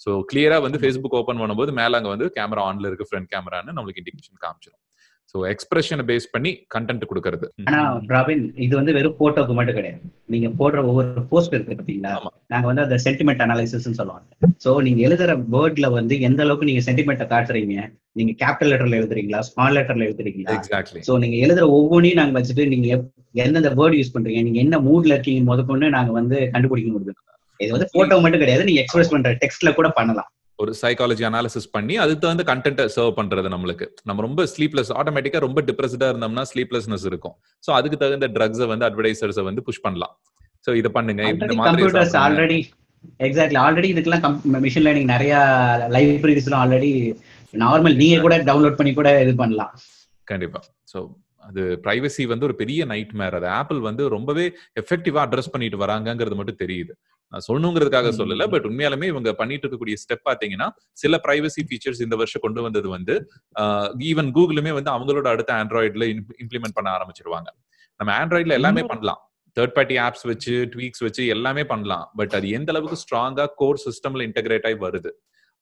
[0.04, 4.00] ஸோ கிளியரா வந்து ஃபேஸ்புக் ஓப்பன் பண்ணும்போது மேல அங்க வந்து கேமரா ஆன்ல இருக்கு ஃப்ரண்ட் கேமரான்னு நம்மளுக்கு
[4.02, 4.80] இண்டிகேஷன் காமிச்சிடும்
[5.32, 7.46] ஸோ எக்ஸ்பிரஷனை பேஸ் பண்ணி கண்டென்ட் கொடுக்கறது.
[7.68, 7.80] ஆனா
[8.12, 10.00] ராபின் இது வந்து வெறும் போட்டோக்கு மட்டும் கிடையாது.
[10.32, 12.12] நீங்க போடுற ஒவ்வொரு போஸ்ட் இருக்கு பாத்தீங்களா.
[12.52, 14.26] நாங்க வந்து அந்த சென்டிமெண்ட் அனாலிசிஸ் சொல்லுவாங்க.
[14.64, 17.86] சோ நீங்க எழுதுற வேர்ட்ல வந்து எந்த அளவுக்கு நீங்க சென்டிமெண்ட்டை காட்டுறீங்க?
[18.20, 19.40] நீங்க கேபிட்டல் லெட்டர்ல எழுதுறீங்களா?
[19.50, 20.56] ஸ்மால் லெட்டர்ல எழுதுறீங்களா?
[20.58, 22.88] எக்ஸாக்ட்லி சோ நீங்க எழுதுற ஒவ்வொன்றையும் நாங்க வச்சுட்டு நீங்க
[23.46, 24.42] எந்தெந்த வேர்ட் யூஸ் பண்றீங்க?
[24.48, 27.20] நீங்க என்ன மூட்ல இருக்கீங்க முதற்கொண்டு நாங்க வந்து கண்டுபிடிக்க முடியும்.
[27.60, 28.68] இது வந்து போட்டோ மட்டும் கிடையாது.
[28.68, 30.30] நீங்க எக்ஸ்பிரஸ் பண்ற டெக்ஸ்ட்ல கூட பண்ணலாம்.
[30.58, 33.86] ஒரு சைக்காலஜி அனாலிசிஸ் பண்ணி அதுக்கு தகுந்த கண்டென்ட்டை சர்வ் பண்றது நம்மளுக்கு.
[34.08, 37.34] நம்ம ரொம்ப ஸ்லீப்லெஸ் ஆட்டோமேட்டிக்கா ரொம்ப டிப்ரெஸ்டா இருந்தோம்னா ஸ்லீப்லெஸ்னஸ் இருக்கும்.
[37.66, 40.14] ஸோ அதுக்கு தகுந்த ட்ரக்ஸை வந்து அட்வர்டைசர்ஸை வந்து புஷ் பண்ணலாம்.
[40.66, 41.22] ஸோ இதை பண்ணுங்க.
[41.32, 41.98] இந்த ஆல்ரெடி
[42.34, 42.60] மாதிரி
[43.26, 44.36] எக்ஸாக்ட்லி ஆல்ரெடி இதுக்கெல்லாம்
[44.66, 45.34] மிஷின் லேர்னிங் நிறைய
[45.96, 46.90] லைப்ரரிஸ்லாம் ஆல்ரெடி
[47.54, 49.72] நார்மல் நீங்க கூட டவுன்லோட் பண்ணி கூட இது பண்ணலாம்.
[50.30, 50.60] கண்டிப்பா.
[50.92, 50.98] ஸோ
[51.48, 54.44] அது பிரைவசி வந்து ஒரு பெரிய நைட் மேர் அது ஆப்பிள் வந்து ரொம்பவே
[54.82, 56.92] எஃபெக்டிவா அட்ரஸ் பண்ணிட்டு வராங்கங்கிறது மட்டும் தெரியுது.
[57.32, 58.08] நான் சொல்லணுங்கிறதுக்காக.
[58.20, 60.68] சொல்லல பட் உண்மையாலுமே இவங்க பண்ணிட்டு இருக்கக்கூடிய ஸ்டெப் பாத்தீங்கன்னா
[61.02, 63.14] சில பிரைவசி ஃபீச்சர்ஸ் இந்த வருஷம் கொண்டு வந்தது வந்து
[64.10, 66.06] ஈவன் கூகுளுமே வந்து அவங்களோட அடுத்த ஆண்ட்ராய்டுல
[66.44, 67.50] இம்ப்ளிமெண்ட் பண்ண ஆரம்பிச்சிருவாங்க.
[68.00, 69.20] நம்ம ஆண்ட்ராய்டுல எல்லாமே பண்ணலாம்.
[69.56, 72.06] தேர்ட் பார்ட்டி ஆப்ஸ் வச்சு ட்வீக்ஸ் வச்சு எல்லாமே பண்ணலாம்.
[72.16, 75.10] பட் அது எந்த அளவுக்கு ஸ்ட்ராங்கா கோர் சிஸ்டம்ல இன்டகிரேட் ஆகி வருது?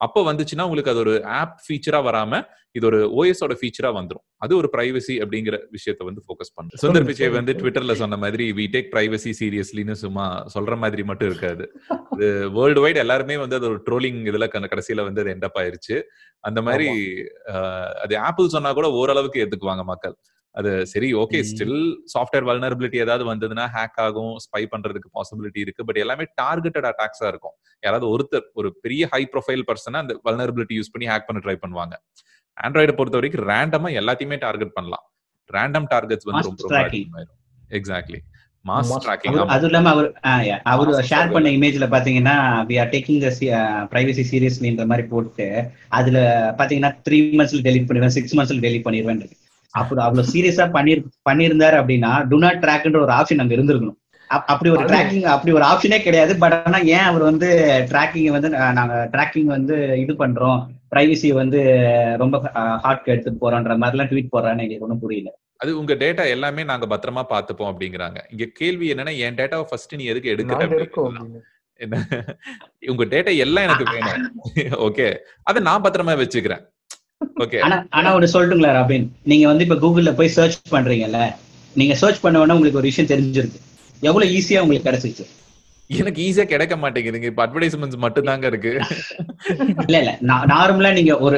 [0.05, 2.41] அப்போ வந்துச்சுன்னா உங்களுக்கு அது ஒரு ஆப் ஃபீச்சரா வராம
[2.75, 4.23] இது ஒரு ஓஎஸோட ஃபீச்சரா வந்துரும்.
[4.43, 6.79] அது ஒரு பிரைவசி அப்படிங்கிற விஷயத்தை வந்து ஃபோக்கஸ் பண்ணும்.
[6.83, 11.65] சுந்தர் பிச்சை வந்து ட்விட்டர்ல சொன்ன மாதிரி வி டேக் பிரைவசி சீரியஸ்லின்னு சும்மா சொல்ற மாதிரி மட்டும் இருக்காது.
[12.13, 15.97] அது வேர்ல்டு வைட் எல்லாருமே வந்து அது ஒரு ட்ரோலிங் இதுல கடைசியில வந்து அது எண்டப் ஆயிருச்சு.
[16.43, 16.89] அந்த மாதிரி
[18.03, 20.15] அது ஆப்பிள் சொன்னா கூட ஓரளவுக்கு ஏத்துக்குவாங்க மக்கள்.
[20.59, 21.39] அது சரி ஓகே.
[21.49, 21.77] ஸ்டில்
[22.13, 25.85] சாஃப்ட்வேர் வல்னரபிலிட்டி ஏதாவது வந்ததுன்னா ஹேக் ஆகும் ஸ்பை பண்றதுக்கு பாசிபிலிட்டி இருக்கு.
[25.89, 27.55] பட் எல்லாமே டார்கெட்டட் அட்டாக்ஸா இருக்கும்.
[27.83, 31.95] யாராவது ஒருத்தர் ஒரு பெரிய ஹை ப்ரொஃபைல் பர்சனை அந்த வல்னரபிலிட்டி யூஸ் பண்ணி ஹேக் பண்ண ட்ரை பண்ணுவாங்க.
[32.57, 35.05] ஆண்ட்ராய்டை பொறுத்த வரைக்கும் ரேண்டமா எல்லாத்தையுமே டார்கெட் பண்ணலாம்.
[35.49, 36.83] ரேண்டம் டார்கெட்ஸ் வந்து ரொம்ப
[37.79, 38.21] எக்ஸாக்ட்லி
[38.65, 40.07] மாஸ் ட்ராக்கிங் அது இல்லாம அவர்
[40.71, 41.31] அவர் ஷேர்.
[41.35, 42.35] பண்ண இமேஜ்ல பாத்தீங்கன்னா
[42.69, 43.29] we are taking the
[43.93, 45.47] privacy சீரியஸ்லின்ற மாதிரி போட்டு
[45.99, 46.19] அதுல
[46.59, 49.40] பாத்தீங்கன்னா த்ரீ மந்த்ஸ்ல டெலிட் பண்ணிடுவேன் சிக்ஸ் மந்த்ஸ்ல டெலிட் பண்ணிடுவேன் இருக்கு.
[49.71, 50.93] அப்புறம் அவ்வளவு சீரியஸா பண்ணி
[51.29, 53.99] பண்ணியிருந்தாரு அப்படின்னா டு நாட் ட்ராக்ன்ற ஒரு ஆப்ஷன் அங்க இருந்திருக்கணும்.
[54.23, 56.37] அப்- அப்படி ஒரு ட்ராக்கிங் அப்படி ஒரு ஆப்ஷனே கிடையாது.
[56.37, 57.47] பட் ஆனா ஏன் அவர் வந்து
[57.89, 60.65] ட்ராக்கிங் வந்து நாங்க ட்ராக்கிங் வந்து இது பண்றோம்?
[60.95, 61.61] பிரைவசி வந்து
[62.17, 62.39] ரொம்ப
[62.79, 65.39] ஹார்ட் எடுத்துட்டு போறோன்ற மாதிரிலாம் ட்வீட் போடுறான்னு எங்களுக்கு ஒன்றும் புரியல.
[65.57, 68.17] அது உங்க டேட்டா எல்லாமே நாங்க பத்திரமா பாத்துப்போம் அப்படிங்கிறாங்க.
[68.29, 71.41] இங்க கேள்வி என்னன்னா என் டேட்டாவை ஃபர்ஸ்ட் நீ எதுக்கு எடுக்கிற
[72.87, 74.31] உங்க டேட்டா எல்லாம் எனக்கு வேணும்.
[74.79, 76.69] ஓகே அத நான் பத்திரமா வச்சுக்கிறேன்.
[77.61, 79.15] ஆனா ஆனா ஒன்று சொல்லட்டுங்களா ராபின்?
[79.23, 81.19] நீங்க வந்து இப்ப கூகுள்ல போய் சர்ச் பண்றீங்கல்ல
[81.75, 83.59] நீங்க சர்ச் பண்ண உடனே உங்களுக்கு ஒரு விஷயம் தெரிஞ்சிருக்கு.
[84.01, 85.25] எவ்வளவு ஈஸியா உங்களுக்கு கிடைச்சிச்சு?
[85.89, 87.23] எனக்கு ஈஸியா கிடைக்க மாட்டேங்குதுங்க.
[87.23, 88.71] இப்ப அட்வர்டைஸ்மெண்ட்ஸ் மட்டும் தாங்க இருக்கு.
[89.85, 90.17] இல்ல இல்ல.
[90.51, 91.37] நார்மலா நீங்க ஒரு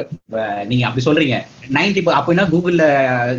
[0.66, 1.36] நீங்க அப்படி சொல்றீங்க.
[1.72, 2.84] நைன்டி அப்படின்னா கூகுள்ல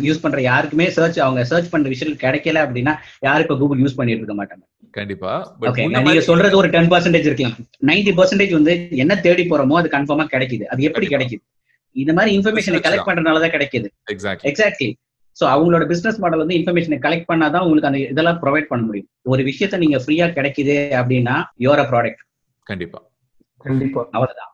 [0.00, 4.24] யூஸ் பண்ற யாருக்குமே சர்ச் அவங்க சர்ச் பண்ற விஷயம் கிடைக்கல அப்படின்னா யாரும் இப்ப கூகுள் யூஸ் பண்ணிட்டு
[4.24, 4.64] இருக்க மாட்டாங்க.
[4.90, 5.32] கண்டிப்பா.
[5.60, 7.56] ஓகே நீங்க சொல்றது ஒரு டென் பர்சன்டேஜ் இருக்கலாம்.
[7.86, 10.64] நைன்டி பர்சன்டேஜ் வந்து என்ன தேடி போறோமோ அது கன்ஃபார்மா கிடைக்குது.
[10.64, 11.06] அது எப்படி.
[11.06, 11.42] கிடைக்குது?
[11.96, 13.50] இந்த மாதிரி இன்ஃபர்மேஷனை கலெக்ட் பண்றதுனால தான்.
[13.50, 13.88] கிடைக்குது.
[14.44, 14.92] எக்ஸாக்ட்லி
[15.36, 19.08] சோ அவங்களோட பிசினஸ் மாடல் வந்து இன்ஃபர்மேஷனை கலெக்ட் பண்ணாதான் உங்களுக்கு அந்த இதெல்லாம் ப்ரொவைட் பண்ண முடியும்.
[19.22, 22.22] ஒரு விஷயத்த நீங்க ஃப்ரீயா கிடைக்குது அப்படின்னா யோர் அ ப்ராடக்ட்
[22.62, 22.98] கண்டிப்பா.
[23.56, 24.08] கண்டிப்பா.
[24.10, 24.52] அவ்வளவுதான்.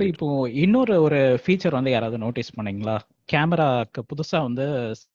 [0.00, 2.94] இப்போ இன்னொரு ஒரு ஃபீச்சர் வந்து யாராவது நோட்டீஸ் பண்ணீங்களா?
[3.32, 4.64] கேமராக்கு புதுசா வந்து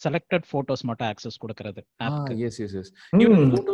[0.04, 1.82] செலக்டட் போட்டோஸ் மட்டும் ஆக்சஸ் கொடுக்கறது
[2.40, 2.92] எஸ் எஸ் எஸ்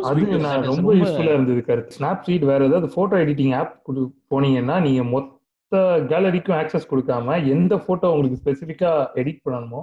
[0.02, 0.20] அது
[0.66, 1.64] ரொம்ப- யூஸ்ஃபுல்லா இருந்தது.
[1.64, 3.82] கருத்து ஸ்னாப்சீட் வேற ஏதாவது போட்டோ எடிட்டிங் ஆப்
[4.30, 5.40] போனீங்கன்னா நீங்க மொத்த
[5.76, 9.82] கேலரிக்கும் ஆக்சஸ் கொடுக்காம எந்த போட்டோ உங்களுக்கு ஸ்பெசிஃபிக்கா எடிட் பண்ணணுமோ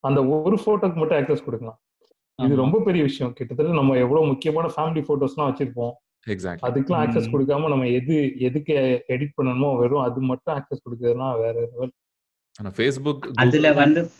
[0.00, 1.78] அந்த ஒரு போட்டோக்கு மட்டும் ஆக்சஸ் கொடுக்கலாம்.
[2.38, 3.32] இது ரொம்ப பெரிய விஷயம்.
[3.32, 5.94] கிட்டத்தட்ட நம்ம எவ்வளவு முக்கியமான ஃபேமிலி போட்டோஸ்லாம் வச்சிருப்போம்.
[6.66, 7.30] அதுக்கெல்லாம் ஆக்சஸ்.
[7.34, 11.90] கொடுக்காம நம்ம எது எதுக்கு எடிட் பண்ணணுமோ வெறும் அது மட்டும் ஆக்சஸ் கொடுக்கறதுனா வேற level.
[12.58, 14.10] ஆனா ஃபேஸ்புக் அதுல வந்து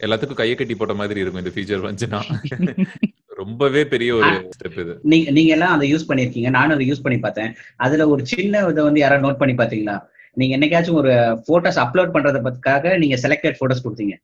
[0.00, 2.20] எல்லாத்துக்கும் கையை கட்டி போட்ட மாதிரி இருக்கும் இந்த ஃபீச்சர் வந்துச்சுன்னா.
[3.42, 5.00] ரொம்பவே பெரிய ஒரு ஸ்டெப் இது.
[5.02, 7.54] நீங்க நீங்க எல்லாம் அதை யூஸ் பண்ணிருக்கீங்க நானும் அதை யூஸ் பண்ணி பார்த்தேன்.
[7.76, 9.96] அதுல ஒரு சின்ன இதை வந்து யாராவது நோட் பண்ணி பாத்தீங்களா
[10.36, 11.12] நீங்க என்னைக்காச்சும் ஒரு
[11.48, 14.16] போட்டோஸ் அப்லோட் பண்றத பத்துக்காக நீங்க செலக்டட் போட்டோஸ் கொடுத்தீங்க.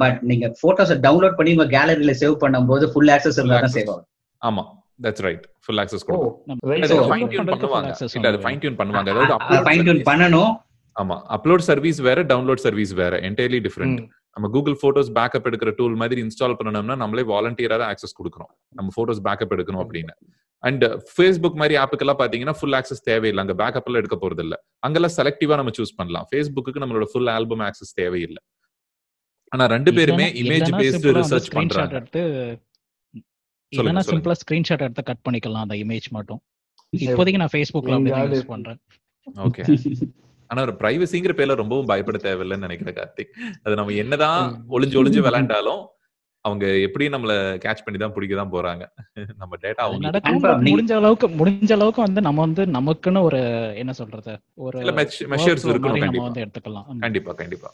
[0.00, 3.60] பட் நீங்க போட்டோஸ் டவுன்லோட் பண்ணி உங்க கேலரியில சேவ் பண்ணும்போது ஃபுல் ஆக்சஸ் இருந்தா.
[3.76, 4.08] சேவ் ஆகும்
[4.42, 4.64] ஆமா
[5.04, 7.90] தட்ஸ் ரைட் ஃபுல் ஆக்சஸ் கொடுக்கும் ஃபைன் டியூன் பண்ணுவாங்க.
[7.94, 9.10] access இல்ல அது வந்து ஃபைன் டியூன் பண்ணுவாங்க.
[9.14, 10.52] அதாவது ஃபைன் டியூன் பண்ணணும்.
[10.96, 13.14] ஆமா அப்லோட் சர்வீஸ் வேற டவுன்லோட் சர்வீஸ் வேற.
[13.28, 14.00] என்டையர்லி டிஃப்ரெண்ட்
[14.36, 18.88] நம்ம கூகுள் போட்டோஸ் பேக்கப் எடுக்கிற டூல் மாதிரி இன்ஸ்டால் பண்ணணும்னா நம்மளே வாலண்டியரா தான் ஆக்சஸ் கொடுக்குறோம் நம்ம
[18.96, 20.14] போட்டோஸ் பேக்கப் எடுக்கணும் அப்படின்னு.
[20.64, 23.40] அண்ட் ஃபேஸ்புக் மாதிரி ஆப்புக்கெல்லாம் பாத்தீங்கன்னா ஃபுல் ஆக்சஸ் தேவையில்லை.
[23.44, 24.56] அங்க பேக்கப் எல்லாம் எடுக்க போறது இல்ல.
[24.86, 26.26] அங்கெல்லாம் செலக்டிவா நம்ம சூஸ் பண்ணலாம்.
[26.30, 28.42] ஃபேஸ்புக்கு நம்மளோட ஃபுல் ஆல்பம் ஆக்சஸ் தேவையில்லை.
[29.52, 31.98] ஆனா ரெண்டு பேருமே இமேஜ் பேஸ்டு ரிசர்ச் பண்றாங்க.
[33.72, 34.02] இல்லைன்னா.
[34.10, 36.40] சிம்பிளா ஸ்கிரீன்ஷாட் எடுத்து கட் பண்ணிக்கலாம் அந்த இமேஜ் மட்டும்.
[36.92, 38.80] இப்போதைக்கு நான் ஃபேஸ்புக்ல அப்படி யூஸ் பண்றேன்.
[39.46, 39.64] ஓகே
[40.50, 43.32] ஆனா ஒரு பிரைவசிங்கிற பேர்ல ரொம்பவும் பயப்பட தேவையில்லைன்னு நினைக்கிறேன் கார்த்திக்.
[43.62, 44.42] அது நம்ம என்னதான்.
[44.70, 45.82] ஒளிஞ்சு ஒளிஞ்சு விளையாண்டாலும்
[46.44, 48.84] அவங்க எப்படி நம்மள கேட்ச் பண்ணி தான் பிடிக்க தான் போறாங்க
[49.40, 50.40] நம்ம டேட்டா நடக்கும்.
[50.66, 53.40] முடிஞ்ச அளவுக்கு முடிஞ்ச அளவுக்கு வந்து நம்ம வந்து நமக்குன்னு ஒரு
[53.82, 54.94] என்ன சொல்றது ஒரு சில
[55.34, 56.26] மெஷர்ஸ் இருக்கணும் நம்ம கண்டிப்பா.
[56.26, 56.86] வந்து எடுத்துக்கலாம்.
[57.06, 57.70] கண்டிப்பா கண்டிப்பா.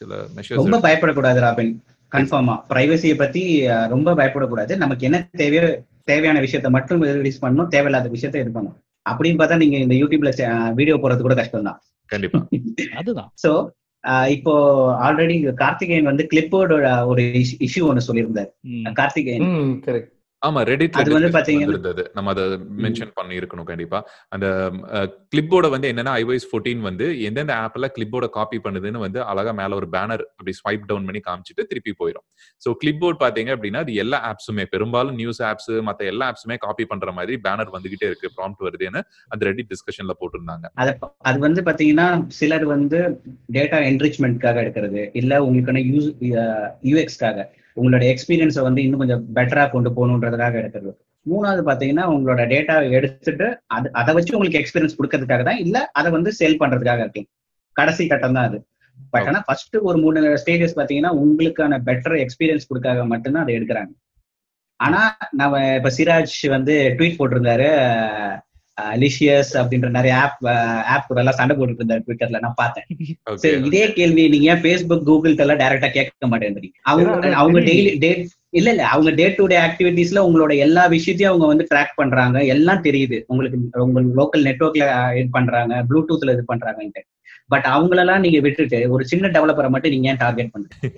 [0.00, 1.74] சில ரொம்ப மெஷர்ஸ் பயப்படக்கூடாது ராபின்.
[2.12, 3.42] கன்ஃபார்மா பிரைவசியை பத்தி
[3.88, 4.72] ரொம்ப பயப்படக்கூடாது.
[4.76, 5.62] நமக்கு என்ன தேவையோ
[6.04, 7.68] தேவையான விஷயத்த மட்டும் ரிலீஸ் பண்ணணும்.
[7.68, 8.76] தேவையில்லாத விஷயத்த இது பண்ணணும்.
[9.06, 10.30] அப்படின்னு பார்த்தா நீங்க இந்த யூடியூப்ல
[10.74, 12.40] வீடியோ போறது கூட கஷ்டம் தான் கண்டிப்பா.
[13.00, 13.30] அதுதான்.
[13.44, 13.50] சோ
[14.28, 14.52] இப்போ
[15.02, 17.22] ஆல்ரெடி கார்த்திகேயன் வந்து கிளிப்போர்டோட ஒரு
[17.66, 18.50] இஷ்யூ ஒன்னு சொல்லியிருந்தாரு.
[18.92, 19.46] கார்த்திகேயன்.
[20.46, 22.44] ஆமா ரெடிட்ல அது வந்து பாத்தீங்கன்னா- நம்ம அதை
[22.84, 23.98] மென்ஷன் பண்ணி இருக்கணும் கண்டிப்பா.
[24.32, 24.46] அந்த
[25.32, 29.88] கிளிப்போர்ட வந்து என்னன்னா ஐவைஸ் 14 வந்து எந்தெந்த ஆப்ல கிளிப்போர்ட காப்பி பண்ணுதுன்னு வந்து அழகா மேல ஒரு
[29.94, 32.26] பேனர் அப்படி ஸ்வைப் டவுன் பண்ணி காமிச்சிட்டு திருப்பி போயிடும்
[32.62, 37.12] சோ கிளிப்போர்ட் பாத்தீங்க அப்படின்னா அது எல்லா ஆப்ஸுமே பெரும்பாலும் நியூஸ் ஆப்ஸ் மத்த எல்லா ஆப்ஸுமே காப்பி பண்ற
[37.12, 40.66] மாதிரி பேனர் வந்துகிட்டே இருக்கு ப்ராம்ப்ட் வருதுன்னு அந்த ரெடிட் டிஸ்கஷன்ல போட்டிருந்தாங்க.
[40.76, 40.88] அத
[41.24, 42.98] அது வந்து பாத்தீங்கன்னா சிலர் வந்து
[43.52, 46.10] டேட்டா என்ரிச்மெண்ட்காக எடுக்கிறது இல்ல உங்களுக்கான யூஸ்
[46.86, 47.46] யூஎக்ஸ்க்காக
[47.80, 50.92] உங்களோட எக்ஸ்பீரியன்ஸை வந்து இன்னும் கொஞ்சம் பெட்டராக கொண்டு போகணுன்றதுக்காக எடுக்கிறது.
[51.26, 56.32] மூணாவது பார்த்தீங்கன்னா உங்களோட டேட்டாவை எடுத்துட்டு அது அதை வச்சு உங்களுக்கு எக்ஸ்பீரியன்ஸ் கொடுக்கறதுக்காக தான் இல்லை அதை வந்து
[56.40, 57.30] சேல் பண்றதுக்காக இருக்கலாம்
[57.76, 58.58] கடைசி கட்டம் தான் அது.
[59.12, 63.92] பட் ஆனால் ஃபர்ஸ்ட் ஒரு மூணு ஸ்டேஜஸ் பார்த்தீங்கன்னா உங்களுக்கான பெட்டர் எக்ஸ்பீரியன்ஸ் கொடுக்காக மட்டும்தான் அதை எடுக்கிறாங்க.
[64.80, 65.00] ஆனா
[65.40, 67.68] நம்ம இப்ப சிராஜ் வந்து ட்வீட் போட்டிருந்தாரு
[69.02, 70.40] லிஷியஸ் அப்படின்ற நிறைய ஆப்
[70.94, 72.86] ஆப் கூட எல்லாம் சண்டை போட்டுட்டு இருந்தாரு ட்விட்டர்ல நான் பார்த்தேன்.
[73.34, 76.76] சரி இதே கேள்வி நீங்க ஏன் ஃபேஸ்புக் கூகுள் எல்லாம் டைரக்டா கேட்க மாட்டேன்றீங்க?
[76.82, 77.60] அவங்க அவங்க.
[77.70, 78.10] டெய்லி டே
[78.50, 82.38] இல்ல இல்ல அவங்க டே டு டே ஆக்டிவிட்டீஸ்ல உங்களோட எல்லா விஷயத்தையும் அவங்க வந்து ட்ராக் பண்றாங்க.
[82.44, 83.18] எல்லாம் தெரியுது.
[83.26, 87.02] உங்களுக்கு உங்க லோக்கல் நெட்ஒர்க்ல இது பண்றாங்க ப்ளூடூத்ல இது பண்றாங்கன்ட்டு.
[87.48, 90.88] பட் அவங்களெல்லாம் நீங்க விட்டுட்டு ஒரு சின்ன டெவலப்பரை மட்டும் நீங்க ஏன் டார்கெட் பண்றீங்க?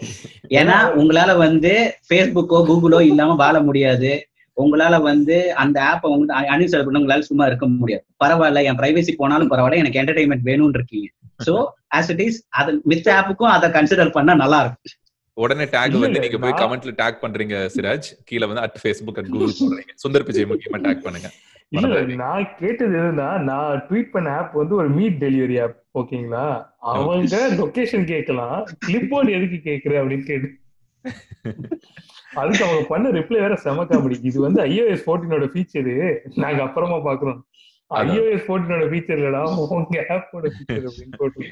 [0.60, 1.72] ஏன்னா உங்களால வந்து
[2.06, 4.12] ஃபேஸ்புக்கோ கூகுளோ இல்லாம வாழ முடியாது.
[4.58, 8.04] உங்களால வந்து அந்த ஆப்பை வந்து அன்இன்ஸ்டால் பண்ண உங்களால சும்மா இருக்க முடியாது.
[8.24, 11.08] பரவாயில்ல என் பிரைவசி போனாலும் பரவாயில்ல எனக்கு என்டர்டைன்மெண்ட் வேணும்னு இருக்கீங்க
[11.40, 11.54] சோ
[11.96, 14.94] ஆஸ் இட் இஸ் அது மித்த ஆப்புக்கும் அதை கன்சிடர் பண்ணா நல்லா இருக்கும்
[15.36, 18.08] உடனே டேக் வந்து நீங்க போய் கமெண்ட்ல டேக் பண்றீங்க சிராஜ்.
[18.28, 19.92] கீழ வந்து அட் ஃபேஸ்புக் அட் கூகுள் போடுறீங்க.
[20.02, 21.28] சுந்தர் பிச்சை முக்கியமா டேக் பண்ணுங்க.
[22.20, 26.44] நான் கேட்டது என்னன்னா நான் ட்வீட் பண்ண ஆப் வந்து ஒரு மீட் டெலிவரி ஆப் ஓகேங்களா
[26.92, 28.56] அவங்க லொகேஷன் கேட்கலாம்.
[28.86, 30.48] கிளிப் போர்டு எதுக்கு கேக்குற அப்படின்னு கேட்டு
[32.36, 34.60] அதுக்கு அவங்க பண்ண ரிப்ளை வேற செம காமெடி இது வந்து
[35.06, 35.94] 14 ஓட ஃபீச்சரு
[36.44, 37.38] நாங்க அப்புறமா பாக்குறோம்
[37.90, 41.46] 14 ஓட ஃபீச்சர் இல்லடா உங்க ஆப்போட ஃபீச்சர் அப்படின்னு போட்டு.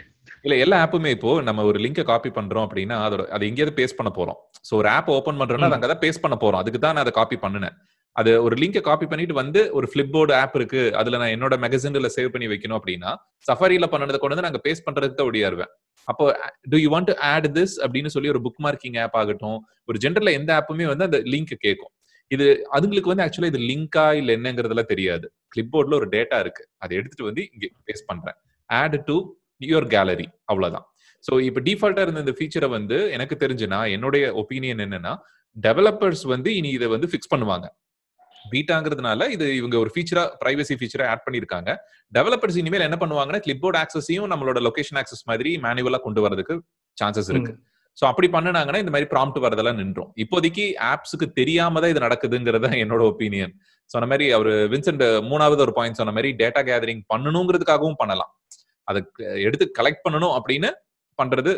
[0.45, 4.11] இல்ல எல்லா ஆப்புமே இப்போ நம்ம ஒரு லிங்கை காப்பி பண்றோம் அப்படின்னா அதோட அது எங்கேயாவது பேஸ்ட் பண்ண
[4.19, 4.39] போறோம்.
[4.69, 6.63] சோ ஒரு ஆப் ஓபன் பண்றோம்னா அது அங்கதான் பேஸ்ட் பண்ண போறோம்.
[6.63, 7.77] அதுக்கு தான் நான் அதை காப்பி பண்ணினேன்.
[8.17, 10.83] அது ஒரு லிங்கை காப்பி பண்ணிட்டு வந்து ஒரு ஃபிளிப்போர்டு ஆப் இருக்கு.
[11.01, 13.11] அதுல நான் என்னோட மெகசின்ல சேவ் பண்ணி வைக்கணும் அப்படின்னா
[13.49, 15.73] சஃபாரியில பண்ணதை கொண்டு வந்து நாங்க பேஸ்ட் பண்றதுக்கு தான் ஒடியாருவேன்.
[16.09, 16.25] அப்போ
[16.73, 19.59] do you want to add this அப்படின்னு சொல்லி ஒரு புக் மார்க்கிங் ஆப் ஆகட்டும்
[19.89, 21.93] ஒரு ஜென்ரல்ல எந்த ஆப்புமே வந்து அந்த லிங்க் கேட்கும்
[22.31, 22.47] இது
[22.77, 25.27] அதுங்களுக்கு வந்து ஆக்சுவலா இது லிங்கா இல்ல என்னங்கிறதுலாம் தெரியாது.
[25.55, 26.63] கிளிப்போர்ட்ல ஒரு டேட்டா இருக்கு.
[26.83, 28.39] அதை எடுத்துட்டு வந்து இங்க பேஸ்ட் பண்றேன்.
[28.71, 29.17] ஆட் டு
[29.71, 30.87] யுவர் கேலரி அவ்வளவுதான்.
[31.25, 35.13] ஸோ இப்போ டிஃபால்ட்டா இருந்த இந்த ஃபீச்சரை வந்து எனக்கு தெரிஞ்சுனா என்னுடைய ஒப்பீனியன் என்னன்னா
[35.57, 37.67] டெவலப்பர்ஸ் வந்து இனி இதை வந்து ஃபிக்ஸ் பண்ணுவாங்க.
[38.53, 41.71] பீட்டாங்கிறதுனால இது இவங்க ஒரு ஃபீச்சரா பிரைவசி ஃபீச்சரா ஆட் பண்ணிருக்காங்க
[42.13, 46.57] டெவலப்பர்ஸ் இனிமேல் என்ன பண்ணுவாங்கன்னா கிளிப்போர்ட் ஆக்சஸையும் நம்மளோட லொகேஷன் ஆக்சஸ் மாதிரி மேனுவலா கொண்டு வரதுக்கு
[46.99, 47.53] சான்சஸ் இருக்கு.
[47.99, 50.11] சோ அப்படி பண்ணுனாங்கன்னா இந்த மாதிரி ப்ராம்ப்ட் வரதெல்லாம் நின்றோம்.
[50.23, 53.55] இப்போதைக்கு ஆப்ஸுக்கு தெரியாம தான் இது நடக்குதுங்கிறத என்னோட ஒப்பீனியன்
[53.91, 58.33] சொன்ன மாதிரி அவர் வின்சென்ட் மூணாவது ஒரு பாயிண்ட் சொன்ன மாதிரி டேட்டா கேதரிங் பண்ணணுங்கிறதுக்காகவும் பண்ணலாம்.
[58.89, 59.01] அதை
[59.47, 60.71] எடுத்து கலெக்ட் பண்ணணும் அப்படின்னு
[61.19, 61.53] பண்றது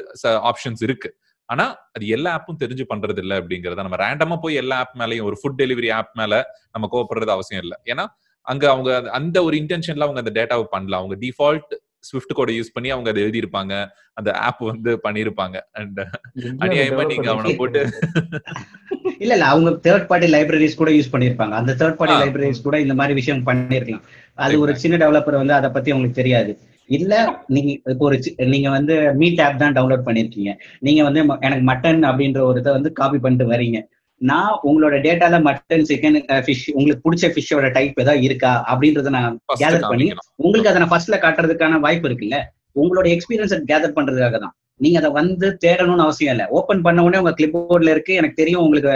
[0.50, 1.08] ஆப்ஷன்ஸ் இருக்கு.
[1.48, 5.38] ஆனா அது எல்லா ஆப்பும் தெரிஞ்சு பண்றது இல்ல அப்படிங்கறத நம்ம ரேண்டமா போய் எல்லா ஆப் மேலயும் ஒரு
[5.42, 7.78] ஃபுட் டெலிவரி ஆப் மேல நம்ம கோவப்படுறது அவசியம் இல்லை.
[7.84, 8.06] ஏன்னா
[8.40, 10.94] அங்க அவங்க அந்த- ஒரு இன்டென்ஷன்ல அவங்க அந்த டேட்டாவை பண்ணல.
[10.94, 13.88] அவங்க டிஃபால்ட் ஸ்விஃப்ட் கோட யூஸ் பண்ணி அவங்க அதை எழுதியிருப்பாங்க.
[14.12, 15.60] அந்த ஆப் வந்து பண்ணியிருப்பாங்க.
[15.72, 16.00] அண்ட்
[16.40, 17.88] அநியாயமா நீங்க அவனை போட்டு
[19.18, 22.30] இல்ல இல்ல அவங்க தேர்ட் பார்ட்டி லைப்ரரிஸ் கூட யூஸ் பண்ணிருப்பாங்க அந்த தேர்ட் பார்ட்டி.
[22.30, 24.02] லைப்ரரிஸ் கூட இந்த மாதிரி விஷயம் பண்ணிருக்கலாம்.
[24.34, 26.58] அது ஒரு சின்ன டெவலப்பர் வந்து அதை பத்தி உங்களுக்கு தெரியாது.
[26.88, 27.14] இல்ல
[27.54, 28.16] நீங்க இப்போ ஒரு
[28.54, 30.52] நீங்க வந்து மீட் ஆப் தான் டவுன்லோட் பண்ணிருக்கீங்க.
[30.86, 33.80] நீங்க வந்து எனக்கு மட்டன் அப்படின்ற ஒரு இதை வந்து காப்பி பண்ணிட்டு வரீங்க
[34.20, 36.16] நான் உங்களோட டேட்டால மட்டன் சிக்கன்
[36.46, 38.52] ஃபிஷ் உங்களுக்கு பிடிச்ச ஃபிஷ்ஷோட டைப் ஏதாவது இருக்கா?
[38.72, 40.06] அப்படின்றத நான் கேதர் பண்ணி.
[40.44, 42.38] உங்களுக்கு அதை நான் ஃபர்ஸ்ட்ல காட்டுறதுக்கான வாய்ப்பு இருக்குல்ல?
[42.82, 44.54] உங்களோட எக்ஸ்பீரியன்ஸை கேதர் பண்றதுக்காக தான்.
[44.84, 46.44] நீங்க அதை வந்து தேடணும்னு அவசியம் இல்ல.
[46.58, 48.12] ஓபன் பண்ண உடனே உங்க கிளிப் போர்ட்ல இருக்கு.
[48.20, 48.92] எனக்கு தெரியும் உங்களுக்கு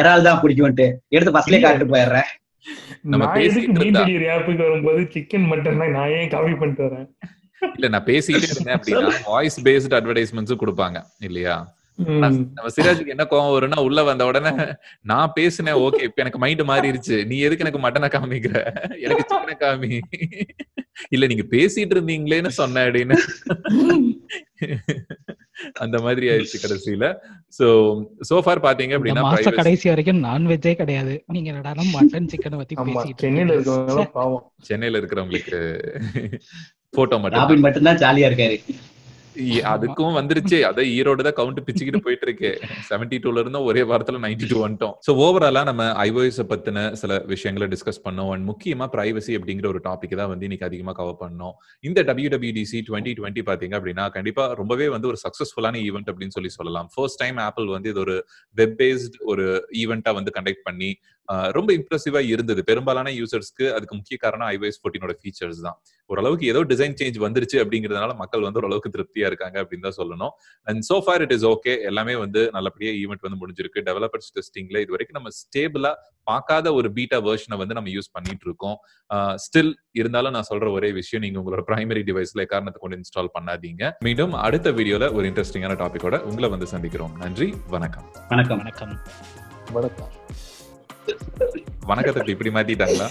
[0.00, 0.86] இறால் தான் பிடிக்கும்ட்டு
[1.16, 2.28] எடுத்து ஃபர்ஸ்ட்லயே காட்டிட்டு போயிடுறேன்.
[3.04, 3.98] நான் எதுக்கு மீன்
[4.30, 7.08] ஆப்புக்கு வரும்போது சிக்கன் மட்டன் நான் ஏன் காப்பி பண்ணிட்டு வரேன்
[7.74, 11.56] இல்ல நான் பேசிக்கிட்டே இருந்தேன் அப்படின்னா வாய்ஸ் பேஸ்ட் அட்வர்டைஸ்மெண்ட்ஸும் கொடுப்பாங்க இல்லையா.
[12.22, 14.50] நம்ம சிராஜுக்கு என்ன கோவம் வரும்னா உள்ள வந்த உடனே
[15.10, 17.16] நான் பேசினேன் ஓகே இப்ப எனக்கு மைண்ட் மாறிடுச்சு.
[17.26, 18.54] நீ எதுக்கு எனக்கு மட்டனை காமிக்கிற?
[19.04, 20.00] எனக்கு சிக்கனை காமி.
[21.08, 23.16] இல்ல நீங்க பேசிட்டு இருந்தீங்களேன்னு சொன்ன அப்படின்னு.
[25.82, 27.06] அந்த மாதிரி ஆயிடுச்சு கடைசியில.
[27.58, 27.66] சோ
[28.30, 31.14] சோஃபார் பாத்தீங்க அப்படின்னா கடைசி வரைக்கும் நான்வெஜ்ஜே கிடையாது.
[31.36, 32.76] நீங்க என்னடா மட்டன் சிக்கனை பத்தி
[33.22, 34.44] சென்னையில பாவம்.
[34.62, 35.60] சென்னையில இருக்கிறவங்களுக்கு
[36.90, 38.58] போட்டோ மட்டும் மட்டும்தான் ஜாலியா இருக்காரு.
[39.72, 40.58] அதுக்கும் வந்துருச்சு.
[40.70, 42.50] அத ஈரோடு தான் கவுண்ட் பிச்சுக்கிட்டு போயிட்டு இருக்கு
[42.90, 44.94] செவன்டி டூல இருந்தும் ஒரே வாரத்துல நைன்டி டூ வந்துட்டோம்.
[45.06, 48.30] சோ ஓவராலா நம்ம ஐஓஎஸ் பத்தின சில விஷயங்களை டிஸ்கஸ் பண்ணோம்.
[48.34, 51.54] அண்ட் முக்கியமா பிரைவசி அப்படிங்கிற ஒரு டாபிக் தான் வந்து இன்னைக்கு அதிகமா கவர் பண்ணோம்.
[51.88, 56.88] இந்த டபிள்யூடபிள்யூடிசி டுவெண்ட்டி டுவெண்ட்டி பாத்தீங்க அப்படின்னா கண்டிப்பா ரொம்பவே வந்து ஒரு சக்சஸ்ஃபுல்லான ஈவெண்ட் அப்படின்னு சொல்லி சொல்லலாம்.
[56.94, 58.16] ஃபர்ஸ்ட் டைம் ஆப்பிள் வந்து இது ஒரு
[58.60, 59.46] வெப் பேஸ்ட் ஒரு
[59.82, 60.90] ஈவெண்ட்டா வந்து கண்டக்ட் பண்ணி
[61.56, 62.60] ரொம்ப இம்ப்ரெசிவா இருந்தது.
[62.70, 65.78] பெரும்பாலான யூசர்ஸ்க்கு அதுக்கு முக்கிய காரணம் ஐஓஎஸ் ஃபோர்டீனோட ஃபீச்சர்ஸ் தான்.
[66.10, 70.32] ஓரளவுக்கு ஏதோ டிசைன் சேஞ்ச் வந்துருச்சு அப்படிங்கிறதுனால மக்கள் வந்து ஓரளவுக்கு திருப்தியா இருக்காங்க அப்படின்னு தான் சொல்லணும்.
[70.68, 73.82] And so far it is okay எல்லாமே வந்து நல்லபடியா ஈவெண்ட் வந்து முடிஞ்சிருக்கு.
[73.88, 75.92] டெவலப்பர்ஸ் டெஸ்டிங்ல இது வரைக்கும் நம்ம ஸ்டேபிளா
[76.30, 78.76] பார்க்காத ஒரு பீட்டா வெர்ஷனை வந்து நம்ம யூஸ் பண்ணிட்டு இருக்கோம்
[79.44, 83.92] ஸ்டில் இருந்தாலும் நான் சொல்ற ஒரே விஷயம் நீங்க உங்களோட பிரைமரி டிவைஸ்ல காரணத்தை கொண்டு இன்ஸ்டால் பண்ணாதீங்க.
[84.08, 87.14] மீண்டும் அடுத்த வீடியோல ஒரு இன்ட்ரெஸ்டிங்கான டாபிக்கோட உங்களை வந்து சந்திக்கிறோம்.
[87.24, 88.08] நன்றி வணக்கம்.
[88.34, 88.94] வணக்கம் வணக்கம்.
[89.78, 90.12] வணக்கம்.
[91.86, 93.06] வணக்கத்தை இப்படி மாத்திட்டாங்களா?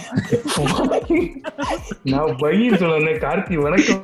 [2.02, 4.02] நான் பையன் சொல்லணும் கார்த்தி வணக்கம்.